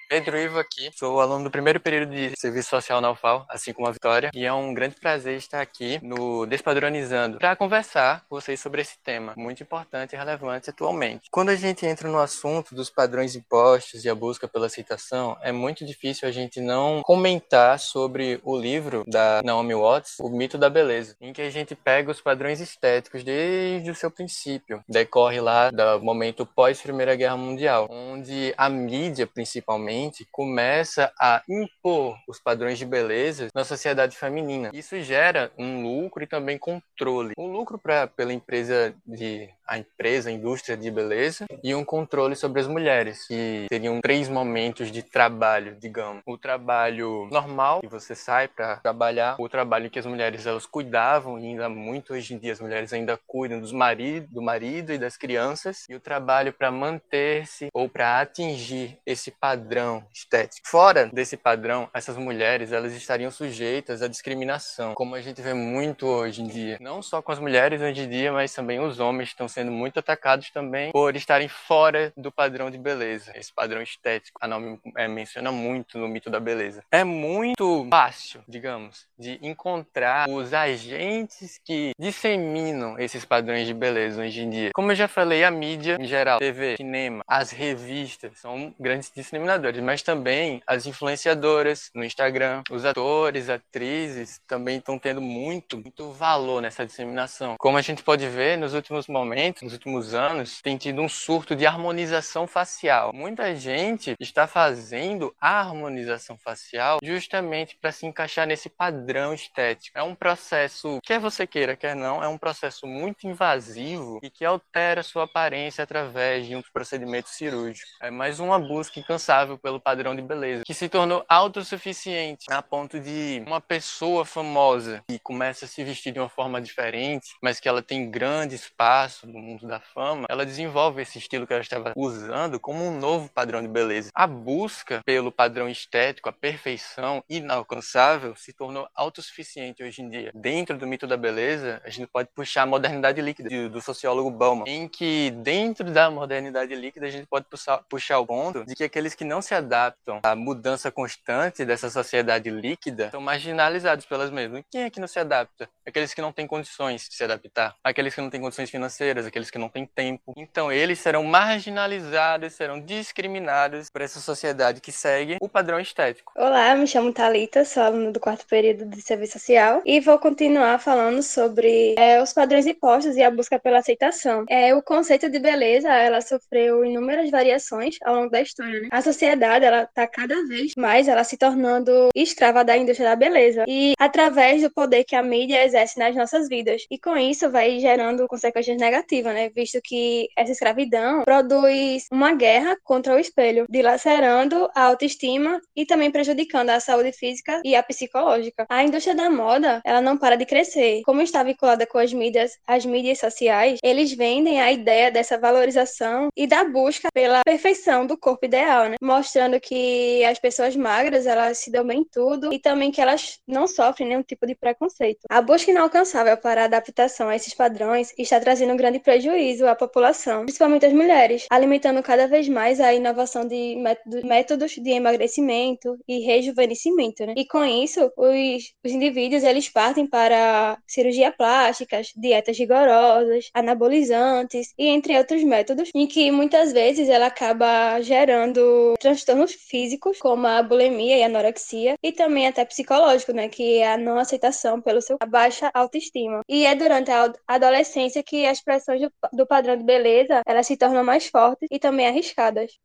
Pedro 0.09 0.39
Ivo 0.39 0.61
aqui, 0.61 0.89
sou 0.95 1.21
aluno 1.21 1.43
do 1.43 1.51
primeiro 1.51 1.81
período 1.81 2.15
de 2.15 2.33
Serviço 2.39 2.71
Social 2.71 3.01
na 3.01 3.11
UFAL, 3.11 3.45
assim 3.51 3.73
como 3.73 3.89
a 3.89 3.91
Vitória, 3.91 4.31
e 4.33 4.45
é 4.45 4.53
um 4.53 4.73
grande 4.73 4.95
prazer 4.95 5.37
estar 5.37 5.61
aqui 5.61 5.99
no 6.01 6.47
Despadronizando 6.47 7.39
para 7.39 7.57
conversar 7.57 8.25
com 8.29 8.37
vocês 8.37 8.61
sobre 8.61 8.83
esse 8.83 8.97
tema, 9.03 9.35
muito 9.37 9.65
importante 9.65 10.15
e 10.15 10.17
relevante 10.17 10.71
atualmente. 10.71 11.29
Quando 11.29 11.49
a 11.49 11.57
gente 11.57 11.85
entra 11.85 12.09
no 12.09 12.21
assunto 12.21 12.73
dos 12.73 12.89
padrões 12.89 13.35
impostos 13.35 14.05
e 14.05 14.09
a 14.09 14.15
busca 14.15 14.47
pela 14.47 14.67
aceitação, 14.67 15.37
é 15.43 15.51
muito 15.51 15.85
difícil 15.85 16.29
a 16.29 16.33
gente 16.33 16.61
não 16.61 17.03
comentar 17.03 17.81
sobre 17.81 18.41
o 18.45 18.57
livro 18.57 19.03
da 19.09 19.43
Naomi 19.45 19.75
Watts, 19.75 20.21
O 20.21 20.31
Mito 20.31 20.57
da 20.57 20.71
Beleza, 20.71 21.17
em 21.21 21.33
que 21.33 21.43
a 21.43 21.51
gente 21.51 21.75
pega 21.75 22.13
os 22.13 22.21
padrões 22.21 22.61
estéticos 22.61 23.25
desde 23.25 23.91
o 23.91 23.95
seu 23.95 24.11
princípio, 24.11 24.85
decorre 24.89 25.41
lá 25.41 25.71
do 25.73 26.01
momento 26.01 26.47
pós-Primeira 26.47 27.17
Guerra 27.17 27.37
Mundial, 27.37 27.89
onde 27.91 28.55
a 28.57 28.69
mídia, 28.69 29.27
principalmente, 29.27 29.96
começa 30.31 31.13
a 31.19 31.43
impor 31.49 32.17
os 32.29 32.39
padrões 32.39 32.79
de 32.79 32.85
beleza 32.85 33.49
na 33.55 33.65
sociedade 33.65 34.17
feminina. 34.17 34.71
Isso 34.73 35.01
gera 35.01 35.51
um 35.59 35.83
lucro 35.83 36.23
e 36.23 36.27
também 36.27 36.59
controle. 36.59 37.33
Um 37.39 37.47
lucro 37.47 37.79
pra, 37.79 38.07
pela 38.07 38.33
empresa 38.33 38.95
de 39.07 39.49
a 39.67 39.79
empresa, 39.79 40.31
a 40.31 40.33
indústria 40.33 40.77
de 40.77 40.91
beleza 40.91 41.47
e 41.63 41.75
um 41.75 41.85
controle 41.85 42.37
sobre 42.37 42.61
as 42.61 42.69
mulheres, 42.69 43.27
que 43.27 43.67
teriam 43.69 44.01
três 44.01 44.29
momentos 44.29 44.93
de 44.93 45.03
trabalho, 45.03 45.77
digamos. 45.81 46.23
O 46.25 46.39
trabalho 46.39 47.29
normal, 47.31 47.81
que 47.81 47.89
você 47.89 48.15
sai 48.15 48.47
para 48.47 48.77
trabalhar, 48.77 49.37
o 49.39 49.49
trabalho 49.49 49.91
que 49.91 49.99
as 49.99 50.07
mulheres 50.07 50.47
elas 50.47 50.67
cuidavam 50.67 51.39
e 51.39 51.47
ainda 51.47 51.69
muito 51.69 52.15
hoje 52.15 52.35
em 52.35 52.39
dia 52.39 52.53
as 52.53 52.61
mulheres 52.61 52.93
ainda 52.93 53.19
cuidam 53.27 53.61
dos 53.61 53.73
marido, 53.73 54.29
do 54.31 54.41
marido 54.41 54.93
e 54.93 54.99
das 54.99 55.17
crianças, 55.17 55.85
e 55.89 55.95
o 55.95 56.01
trabalho 56.01 56.53
para 56.53 56.71
manter-se 56.71 57.69
ou 57.73 57.89
para 57.89 58.21
atingir 58.21 58.99
esse 59.05 59.31
padrão 59.31 59.86
estético. 60.13 60.69
Fora 60.69 61.07
desse 61.13 61.37
padrão, 61.37 61.89
essas 61.93 62.17
mulheres 62.17 62.73
elas 62.73 62.95
estariam 62.95 63.31
sujeitas 63.31 64.03
à 64.03 64.09
discriminação, 64.09 64.95
como 64.95 65.15
a 65.15 65.21
gente 65.21 65.41
vê 65.41 65.55
muito 65.55 66.07
hoje 66.07 66.43
em 66.43 66.47
dia, 66.47 66.79
não 66.81 67.03
só 67.03 67.23
com 67.23 67.33
as 67.33 67.39
mulheres 67.39 67.81
hoje 67.81 68.03
em 68.03 68.09
dia, 68.09 68.33
mas 68.33 68.53
também 68.55 68.81
os 68.81 68.99
homens 69.01 69.29
estão 69.29 69.49
sendo 69.49 69.71
muito 69.71 69.99
atacados 69.99 70.51
também 70.51 70.91
por 70.93 71.15
estarem 71.17 71.49
fora 71.49 72.13
do 72.17 72.33
padrão 72.33 72.71
de 72.71 72.79
beleza, 72.79 73.33
esse 73.35 73.53
padrão 73.53 73.83
estético. 73.83 74.39
A 74.41 74.47
Naomi 74.47 74.81
é, 74.97 75.09
menciona 75.09 75.53
muito 75.53 75.99
no 75.99 76.09
mito 76.09 76.31
da 76.31 76.41
beleza. 76.41 76.83
É 76.91 77.05
muito 77.05 77.87
fácil, 77.91 78.43
digamos, 78.49 79.07
de 79.19 79.39
encontrar 79.43 80.29
os 80.29 80.53
agentes 80.53 81.61
que 81.65 81.93
disseminam 81.99 82.99
esses 82.99 83.25
padrões 83.25 83.67
de 83.67 83.75
beleza 83.75 84.23
hoje 84.23 84.41
em 84.41 84.51
dia. 84.51 84.71
Como 84.75 84.91
eu 84.91 84.97
já 84.97 85.09
falei, 85.09 85.45
a 85.45 85.51
mídia 85.51 85.97
em 86.01 86.07
geral, 86.07 86.39
TV, 86.39 86.77
cinema, 86.77 87.23
as 87.27 87.51
revistas 87.51 88.39
são 88.39 88.75
grandes 88.79 89.11
disseminadores, 89.15 89.76
mas 89.81 90.03
também 90.03 90.63
as 90.67 90.87
influenciadoras 90.87 91.91
no 91.95 92.05
Instagram, 92.05 92.63
os 92.71 92.85
atores, 92.85 93.49
atrizes 93.49 94.41
também 94.47 94.79
estão 94.79 94.99
tendo 94.99 95.21
muito, 95.21 95.79
muito 95.79 96.13
valor 96.13 96.63
nessa 96.63 96.87
disseminação. 96.87 97.57
Como 97.59 97.79
a 97.79 97.83
gente 97.83 98.03
pode 98.03 98.27
ver 98.29 98.57
nos 98.57 98.75
últimos 98.75 99.07
momentos 99.07 99.63
nos 99.63 99.73
últimos 99.73 100.15
anos, 100.15 100.61
tem 100.63 100.77
tido 100.77 101.01
um 101.01 101.09
surto 101.09 101.55
de 101.55 101.67
harmonização 101.67 102.47
facial. 102.47 103.13
Muita 103.13 103.55
gente 103.55 104.15
está 104.21 104.47
fazendo 104.47 105.35
a 105.41 105.61
harmonização 105.61 106.39
facial 106.39 106.99
justamente 107.03 107.77
para 107.81 107.93
se 107.93 108.07
encaixar 108.07 108.47
nesse 108.47 108.69
padrão 108.69 109.35
estético. 109.35 109.99
É 109.99 110.03
um 110.03 110.15
processo, 110.15 110.99
quer 111.03 111.19
você 111.19 111.47
queira, 111.47 111.77
quer 111.77 111.95
não, 111.95 112.23
é 112.23 112.29
um 112.29 112.39
processo 112.39 112.87
muito 112.87 113.27
invasivo 113.27 114.21
e 114.23 114.31
que 114.31 114.45
altera 114.45 115.03
sua 115.03 115.25
aparência 115.25 115.83
através 115.83 116.47
de 116.47 116.57
um 116.57 116.63
procedimento 116.73 117.29
cirúrgico. 117.29 117.89
É 118.01 118.11
mais 118.11 118.41
uma 118.41 118.59
busca 118.59 118.99
incansável 119.01 119.59
pelo 119.67 119.81
padrão 119.81 120.15
de 120.15 120.23
beleza, 120.23 120.63
que 120.65 120.73
se 120.73 120.89
tornou 120.89 121.25
autossuficiente 121.29 122.47
a 122.49 122.63
ponto 122.63 123.01
de 123.01 123.43
uma 123.45 123.61
pessoa 123.61 124.25
famosa 124.25 125.03
que 125.09 125.19
começa 125.19 125.65
a 125.65 125.69
se 125.69 125.83
vestir 125.83 126.13
de 126.13 126.21
uma 126.21 126.29
forma 126.29 126.61
diferente, 126.61 127.35
mas 127.43 127.59
que 127.59 127.69
ela 127.69 127.83
tem 127.83 128.09
grande 128.09 128.55
espaço 128.55 129.27
no 129.27 129.41
mundo 129.41 129.67
da 129.67 129.81
fama, 129.81 130.25
ela 130.31 130.47
desenvolve 130.47 131.03
esse 131.03 131.19
estilo 131.19 131.49
que 131.49 131.53
ela 131.53 131.63
estava 131.63 131.93
usando 131.97 132.61
como 132.61 132.85
um 132.85 132.97
novo 132.97 133.29
padrão 133.29 133.61
de 133.61 133.67
beleza. 133.67 134.11
A 134.15 134.25
busca 134.25 135.03
pelo 135.05 135.33
padrão 135.33 135.69
estético, 135.69 136.29
a 136.29 136.33
perfeição 136.33 137.25
inalcançável, 137.29 138.37
se 138.37 138.53
tornou 138.53 138.89
autossuficiente 138.95 139.83
hoje 139.83 140.01
em 140.01 140.09
dia. 140.09 140.31
Dentro 140.33 140.79
do 140.79 140.87
mito 140.87 141.09
da 141.09 141.17
beleza, 141.17 141.83
a 141.85 141.91
gente 141.91 142.07
pode 142.07 142.29
puxar 142.33 142.63
a 142.63 142.67
modernidade 142.67 143.21
líquida 143.21 143.69
do 143.69 143.81
sociólogo 143.81 144.31
Bauman, 144.31 144.63
em 144.69 144.87
que 144.87 145.33
dentro 145.43 145.91
da 145.91 146.09
modernidade 146.09 146.73
líquida 146.73 147.07
a 147.07 147.11
gente 147.11 147.27
pode 147.27 147.47
puxar, 147.47 147.79
puxar 147.89 148.21
o 148.21 148.27
ponto 148.27 148.65
de 148.65 148.77
que 148.77 148.85
aqueles 148.85 149.17
que 149.17 149.25
não 149.25 149.43
se 149.43 149.56
adaptam 149.57 150.21
à 150.23 150.37
mudança 150.37 150.91
constante 150.91 151.65
dessa 151.65 151.91
sociedade 151.91 152.51
líquida 152.51 153.11
são 153.11 153.21
marginalizados 153.21 154.07
pelas 154.07 154.31
mesmas. 154.31 154.63
Quem 154.71 154.83
é 154.83 154.91
que 154.91 155.01
não 155.01 155.09
se 155.09 155.19
adapta? 155.19 155.69
Aqueles 155.87 156.15
que 156.15 156.23
não 156.23 156.33
têm 156.33 156.47
condições 156.47 157.09
de 157.09 157.15
se 157.15 157.25
adaptar, 157.25 157.75
aqueles 157.83 158.15
que 158.15 158.21
não 158.21 158.31
têm 158.31 158.41
condições 158.41 158.71
financeiras, 158.71 159.27
aqueles 159.27 159.51
que 159.51 159.59
não 159.59 159.69
têm 159.69 159.87
tempo. 159.87 160.33
Então, 160.37 160.71
eles 160.71 160.99
serão 160.99 161.25
marginalizados, 161.25 162.55
serão 162.55 162.81
discriminados 162.81 163.91
por 163.91 164.01
essa 164.03 164.21
sociedade 164.21 164.81
que 164.81 164.93
segue 164.93 165.37
o 165.41 165.49
padrão 165.49 165.81
estético. 165.81 166.33
Olá, 166.37 166.75
me 166.75 166.87
chamo 166.87 167.13
Talita, 167.13 167.65
sou 167.65 167.83
aluna 167.83 168.13
do 168.13 168.21
quarto 168.21 168.47
período 168.47 168.87
de 168.87 169.01
serviço 169.01 169.39
social 169.39 169.83
e 169.85 170.01
vou 170.01 170.19
continuar 170.19 170.79
falando 170.79 171.23
sobre 171.23 171.95
é, 171.99 172.23
os 172.23 172.33
padrões 172.33 172.67
impostos 172.67 173.17
e 173.17 173.23
a 173.23 173.31
busca 173.31 173.59
pela 173.59 173.79
aceitação. 173.79 174.45
É, 174.49 174.75
o 174.75 174.83
conceito 174.83 175.29
de 175.31 175.39
beleza, 175.39 175.89
ela 175.89 176.21
sofreu 176.21 176.85
inúmeras 176.85 177.31
variações 177.31 177.97
ao 178.05 178.15
longo 178.15 178.31
da 178.31 178.41
história. 178.41 178.81
Né? 178.81 178.89
A 178.91 179.01
sociedade, 179.01 179.46
ela 179.55 179.83
está 179.83 180.07
cada 180.07 180.45
vez 180.47 180.73
mais, 180.77 181.09
ela 181.09 181.25
se 181.25 181.37
tornando 181.37 182.09
escrava 182.15 182.65
da 182.65 182.77
indústria 182.77 183.11
da 183.11 183.17
beleza 183.17 183.65
e 183.69 183.95
através 183.99 184.63
do 184.63 184.71
poder 184.71 185.05
que 185.05 185.17
a 185.17 185.23
mídia 185.23 185.65
exerce 185.65 185.99
nas 185.99 186.15
nossas 186.15 186.49
vidas. 186.49 186.85
E 186.91 186.99
com 186.99 187.17
isso 187.17 187.51
vai 187.51 187.79
gerando 187.79 188.27
consequências 188.27 188.77
negativas 188.77 188.97
negativa, 188.97 189.33
né? 189.33 189.49
Visto 189.51 189.81
que 189.83 190.29
essa 190.37 190.53
escravidão 190.53 191.25
produz 191.25 192.07
uma 192.11 192.33
guerra 192.35 192.77
contra 192.83 193.15
o 193.15 193.19
espelho, 193.19 193.67
dilacerando 193.69 194.69
a 194.75 194.83
autoestima 194.83 195.61
e 195.75 195.85
também 195.85 196.11
prejudicando 196.11 196.71
a 196.71 196.81
saúde 196.81 197.13
física 197.13 197.61
e 197.65 197.75
a 197.75 197.83
psicológica. 197.83 198.67
A 198.69 198.85
indústria 198.85 199.15
da 199.15 199.31
moda, 199.31 199.81
ela 199.85 200.01
não 200.01 200.17
para 200.17 200.37
de 200.37 200.47
crescer. 200.47 201.03
Como 201.05 201.21
está 201.21 201.43
vinculada 201.43 201.87
com 201.87 201.99
as 201.99 202.13
mídias, 202.13 202.53
as 202.67 202.85
mídias 202.85 203.19
sociais, 203.19 203.79
eles 203.83 204.13
vendem 204.13 204.61
a 204.61 204.73
ideia 204.73 205.11
dessa 205.11 205.39
valorização 205.39 206.29
e 206.37 206.47
da 206.47 206.65
busca 206.65 207.09
pela 207.13 207.43
perfeição 207.45 208.07
do 208.07 208.17
corpo 208.17 208.47
ideal, 208.47 208.89
né? 208.89 208.97
Mostrando 209.37 209.61
que 209.61 210.25
as 210.25 210.39
pessoas 210.39 210.75
magras, 210.75 211.27
elas 211.27 211.59
se 211.59 211.71
dão 211.71 211.87
bem 211.87 212.01
em 212.01 212.05
tudo 212.05 212.55
e 212.55 212.59
também 212.59 212.91
que 212.91 213.03
elas 213.03 213.39
não 213.47 213.67
sofrem 213.67 214.09
nenhum 214.09 214.23
tipo 214.23 214.47
de 214.47 214.55
preconceito. 214.55 215.27
A 215.29 215.43
busca 215.43 215.71
inalcançável 215.71 216.39
para 216.39 216.63
a 216.63 216.65
adaptação 216.65 217.29
a 217.29 217.37
esses 217.37 217.53
padrões 217.53 218.15
está 218.17 218.41
trazendo 218.41 218.73
um 218.73 218.79
grande 218.79 218.99
prejuízo 218.99 219.67
à 219.67 219.75
população, 219.75 220.45
principalmente 220.45 220.87
às 220.87 220.93
mulheres, 220.95 221.45
alimentando 221.51 222.03
cada 222.03 222.27
vez 222.27 222.49
mais 222.49 222.81
a 222.81 222.95
inovação 222.95 223.47
de 223.47 223.77
métodos 224.25 224.73
de 224.73 224.91
emagrecimento 224.93 225.99
e 226.09 226.21
rejuvenescimento. 226.21 227.27
Né? 227.27 227.35
E 227.37 227.47
com 227.47 227.63
isso, 227.63 228.11
os, 228.17 228.73
os 228.83 228.91
indivíduos 228.91 229.45
eles 229.45 229.69
partem 229.69 230.07
para 230.07 230.79
cirurgia 230.87 231.31
plásticas, 231.31 232.11
dietas 232.17 232.57
rigorosas, 232.59 233.51
anabolizantes 233.53 234.73
e 234.79 234.87
entre 234.87 235.19
outros 235.19 235.45
métodos, 235.45 235.91
em 235.95 236.07
que 236.07 236.31
muitas 236.31 236.73
vezes 236.73 237.11
ela 237.11 237.27
acaba 237.27 238.01
gerando 238.01 238.95
transtornos 239.27 239.53
físicos, 239.53 240.19
como 240.19 240.47
a 240.47 240.63
bulimia 240.63 241.19
e 241.19 241.23
a 241.23 241.27
anorexia, 241.27 241.99
e 242.03 242.13
também 242.13 242.47
até 242.47 242.65
psicológico, 242.65 243.33
né, 243.33 243.49
que 243.49 243.79
é 243.79 243.93
a 243.93 243.99
não 243.99 244.19
aceitação 244.19 244.81
pelo 244.81 245.03
seu 245.03 245.19
baixa 245.29 245.71
autoestima. 245.75 246.43
E 246.49 246.65
é 246.65 246.75
durante 246.75 247.11
a 247.11 247.33
adolescência 247.47 248.23
que 248.23 248.47
as 248.47 248.63
pressões 248.63 249.01
do, 249.01 249.13
do 249.33 249.47
padrão 249.47 249.77
de 249.77 249.85
beleza, 249.85 250.43
elas 250.47 250.67
se 250.67 250.77
tornam 250.77 251.03
mais 251.03 251.27
fortes 251.27 251.69
e 251.71 251.79
também 251.79 252.07
arriscadas. 252.07 252.79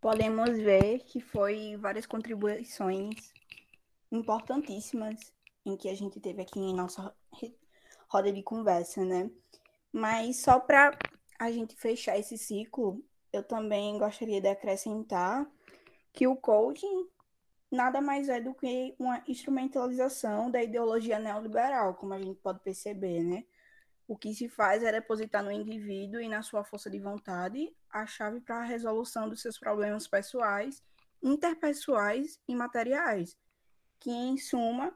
Podemos 0.00 0.50
ver 0.50 1.00
que 1.00 1.20
foi 1.20 1.76
várias 1.76 2.06
contribuições 2.06 3.16
importantíssimas 4.12 5.16
em 5.66 5.76
que 5.76 5.88
a 5.88 5.94
gente 5.94 6.20
teve 6.20 6.42
aqui 6.42 6.60
em 6.60 6.74
nossa 6.74 7.12
roda 8.08 8.32
de 8.32 8.42
conversa, 8.42 9.04
né? 9.04 9.28
Mas 9.92 10.40
só 10.42 10.60
para 10.60 10.96
a 11.38 11.50
gente 11.50 11.74
fechar 11.74 12.16
esse 12.16 12.38
ciclo, 12.38 13.02
eu 13.32 13.42
também 13.42 13.98
gostaria 13.98 14.40
de 14.40 14.48
acrescentar 14.48 15.46
que 16.18 16.26
o 16.26 16.34
coaching 16.34 17.08
nada 17.70 18.00
mais 18.00 18.28
é 18.28 18.40
do 18.40 18.52
que 18.52 18.92
uma 18.98 19.22
instrumentalização 19.28 20.50
da 20.50 20.60
ideologia 20.60 21.16
neoliberal, 21.16 21.94
como 21.94 22.12
a 22.12 22.18
gente 22.18 22.40
pode 22.40 22.58
perceber, 22.58 23.22
né? 23.22 23.44
O 24.08 24.16
que 24.16 24.34
se 24.34 24.48
faz 24.48 24.82
é 24.82 24.90
depositar 24.90 25.44
no 25.44 25.52
indivíduo 25.52 26.20
e 26.20 26.26
na 26.26 26.42
sua 26.42 26.64
força 26.64 26.90
de 26.90 26.98
vontade 26.98 27.72
a 27.88 28.04
chave 28.04 28.40
para 28.40 28.56
a 28.56 28.64
resolução 28.64 29.28
dos 29.28 29.40
seus 29.40 29.60
problemas 29.60 30.08
pessoais, 30.08 30.82
interpessoais 31.22 32.40
e 32.48 32.54
materiais, 32.56 33.38
que, 34.00 34.10
em 34.10 34.36
suma, 34.36 34.92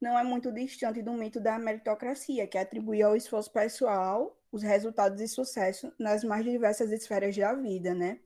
não 0.00 0.18
é 0.18 0.24
muito 0.24 0.50
distante 0.50 1.00
do 1.00 1.12
mito 1.12 1.38
da 1.38 1.60
meritocracia, 1.60 2.48
que 2.48 2.58
atribui 2.58 3.04
ao 3.04 3.14
esforço 3.14 3.52
pessoal 3.52 4.36
os 4.50 4.64
resultados 4.64 5.18
de 5.18 5.28
sucesso 5.28 5.92
nas 5.96 6.24
mais 6.24 6.44
diversas 6.44 6.90
esferas 6.90 7.36
da 7.36 7.54
vida, 7.54 7.94
né? 7.94 8.18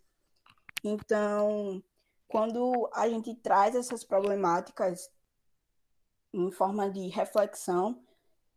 Então, 0.83 1.83
quando 2.31 2.89
a 2.95 3.09
gente 3.09 3.35
traz 3.35 3.75
essas 3.75 4.05
problemáticas 4.05 5.11
em 6.33 6.51
forma 6.53 6.89
de 6.89 7.09
reflexão, 7.09 8.01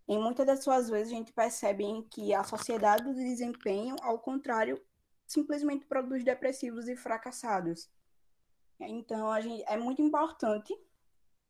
em 0.07 0.21
muitas 0.21 0.45
das 0.45 0.63
suas 0.63 0.89
vezes 0.89 1.11
a 1.11 1.15
gente 1.15 1.33
percebe 1.33 1.83
que 2.11 2.35
a 2.35 2.43
sociedade 2.43 3.03
do 3.03 3.15
desempenho, 3.15 3.95
ao 4.03 4.19
contrário, 4.19 4.79
simplesmente 5.25 5.87
produz 5.87 6.23
depressivos 6.23 6.87
e 6.87 6.95
fracassados. 6.95 7.89
Então, 8.79 9.31
a 9.31 9.41
gente, 9.41 9.63
é 9.67 9.75
muito 9.75 10.03
importante 10.03 10.77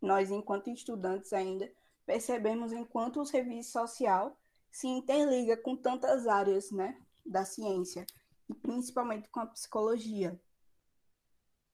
nós, 0.02 0.32
enquanto 0.32 0.70
estudantes 0.70 1.34
ainda, 1.34 1.70
percebemos 2.06 2.72
enquanto 2.72 3.20
o 3.20 3.26
serviço 3.26 3.72
social 3.72 4.38
se 4.72 4.88
interliga 4.88 5.58
com 5.58 5.76
tantas 5.76 6.26
áreas 6.26 6.72
né, 6.72 6.98
da 7.26 7.44
ciência, 7.44 8.06
e 8.50 8.54
principalmente 8.54 9.28
com 9.30 9.42
a 9.42 9.46
psicologia. 9.46 10.40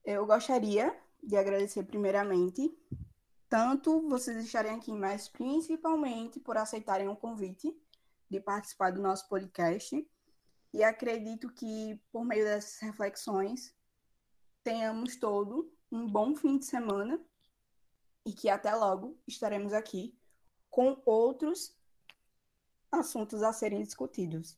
Eu 0.04 0.26
gostaria 0.26 0.96
de 1.22 1.36
agradecer 1.36 1.84
primeiramente 1.84 2.76
tanto 3.50 4.08
vocês 4.08 4.38
estarem 4.46 4.72
aqui, 4.74 4.94
mas 4.94 5.28
principalmente 5.28 6.40
por 6.40 6.58
aceitarem 6.58 7.08
o 7.08 7.16
convite 7.16 7.76
de 8.30 8.40
participar 8.40 8.92
do 8.92 9.02
nosso 9.02 9.28
podcast. 9.28 10.08
E 10.72 10.84
acredito 10.84 11.52
que 11.52 12.00
por 12.12 12.24
meio 12.24 12.46
dessas 12.46 12.80
reflexões 12.80 13.76
tenhamos 14.64 15.16
todo 15.16 15.74
um 15.92 16.08
bom 16.08 16.36
fim 16.36 16.60
de 16.60 16.66
semana 16.66 17.20
e 18.24 18.32
que 18.32 18.50
até 18.50 18.74
logo 18.76 19.18
estaremos 19.28 19.74
aqui 19.74 20.16
com 20.70 21.02
outros 21.06 21.76
assuntos 22.92 23.42
a 23.42 23.52
serem 23.52 23.82
discutidos. 23.82 24.58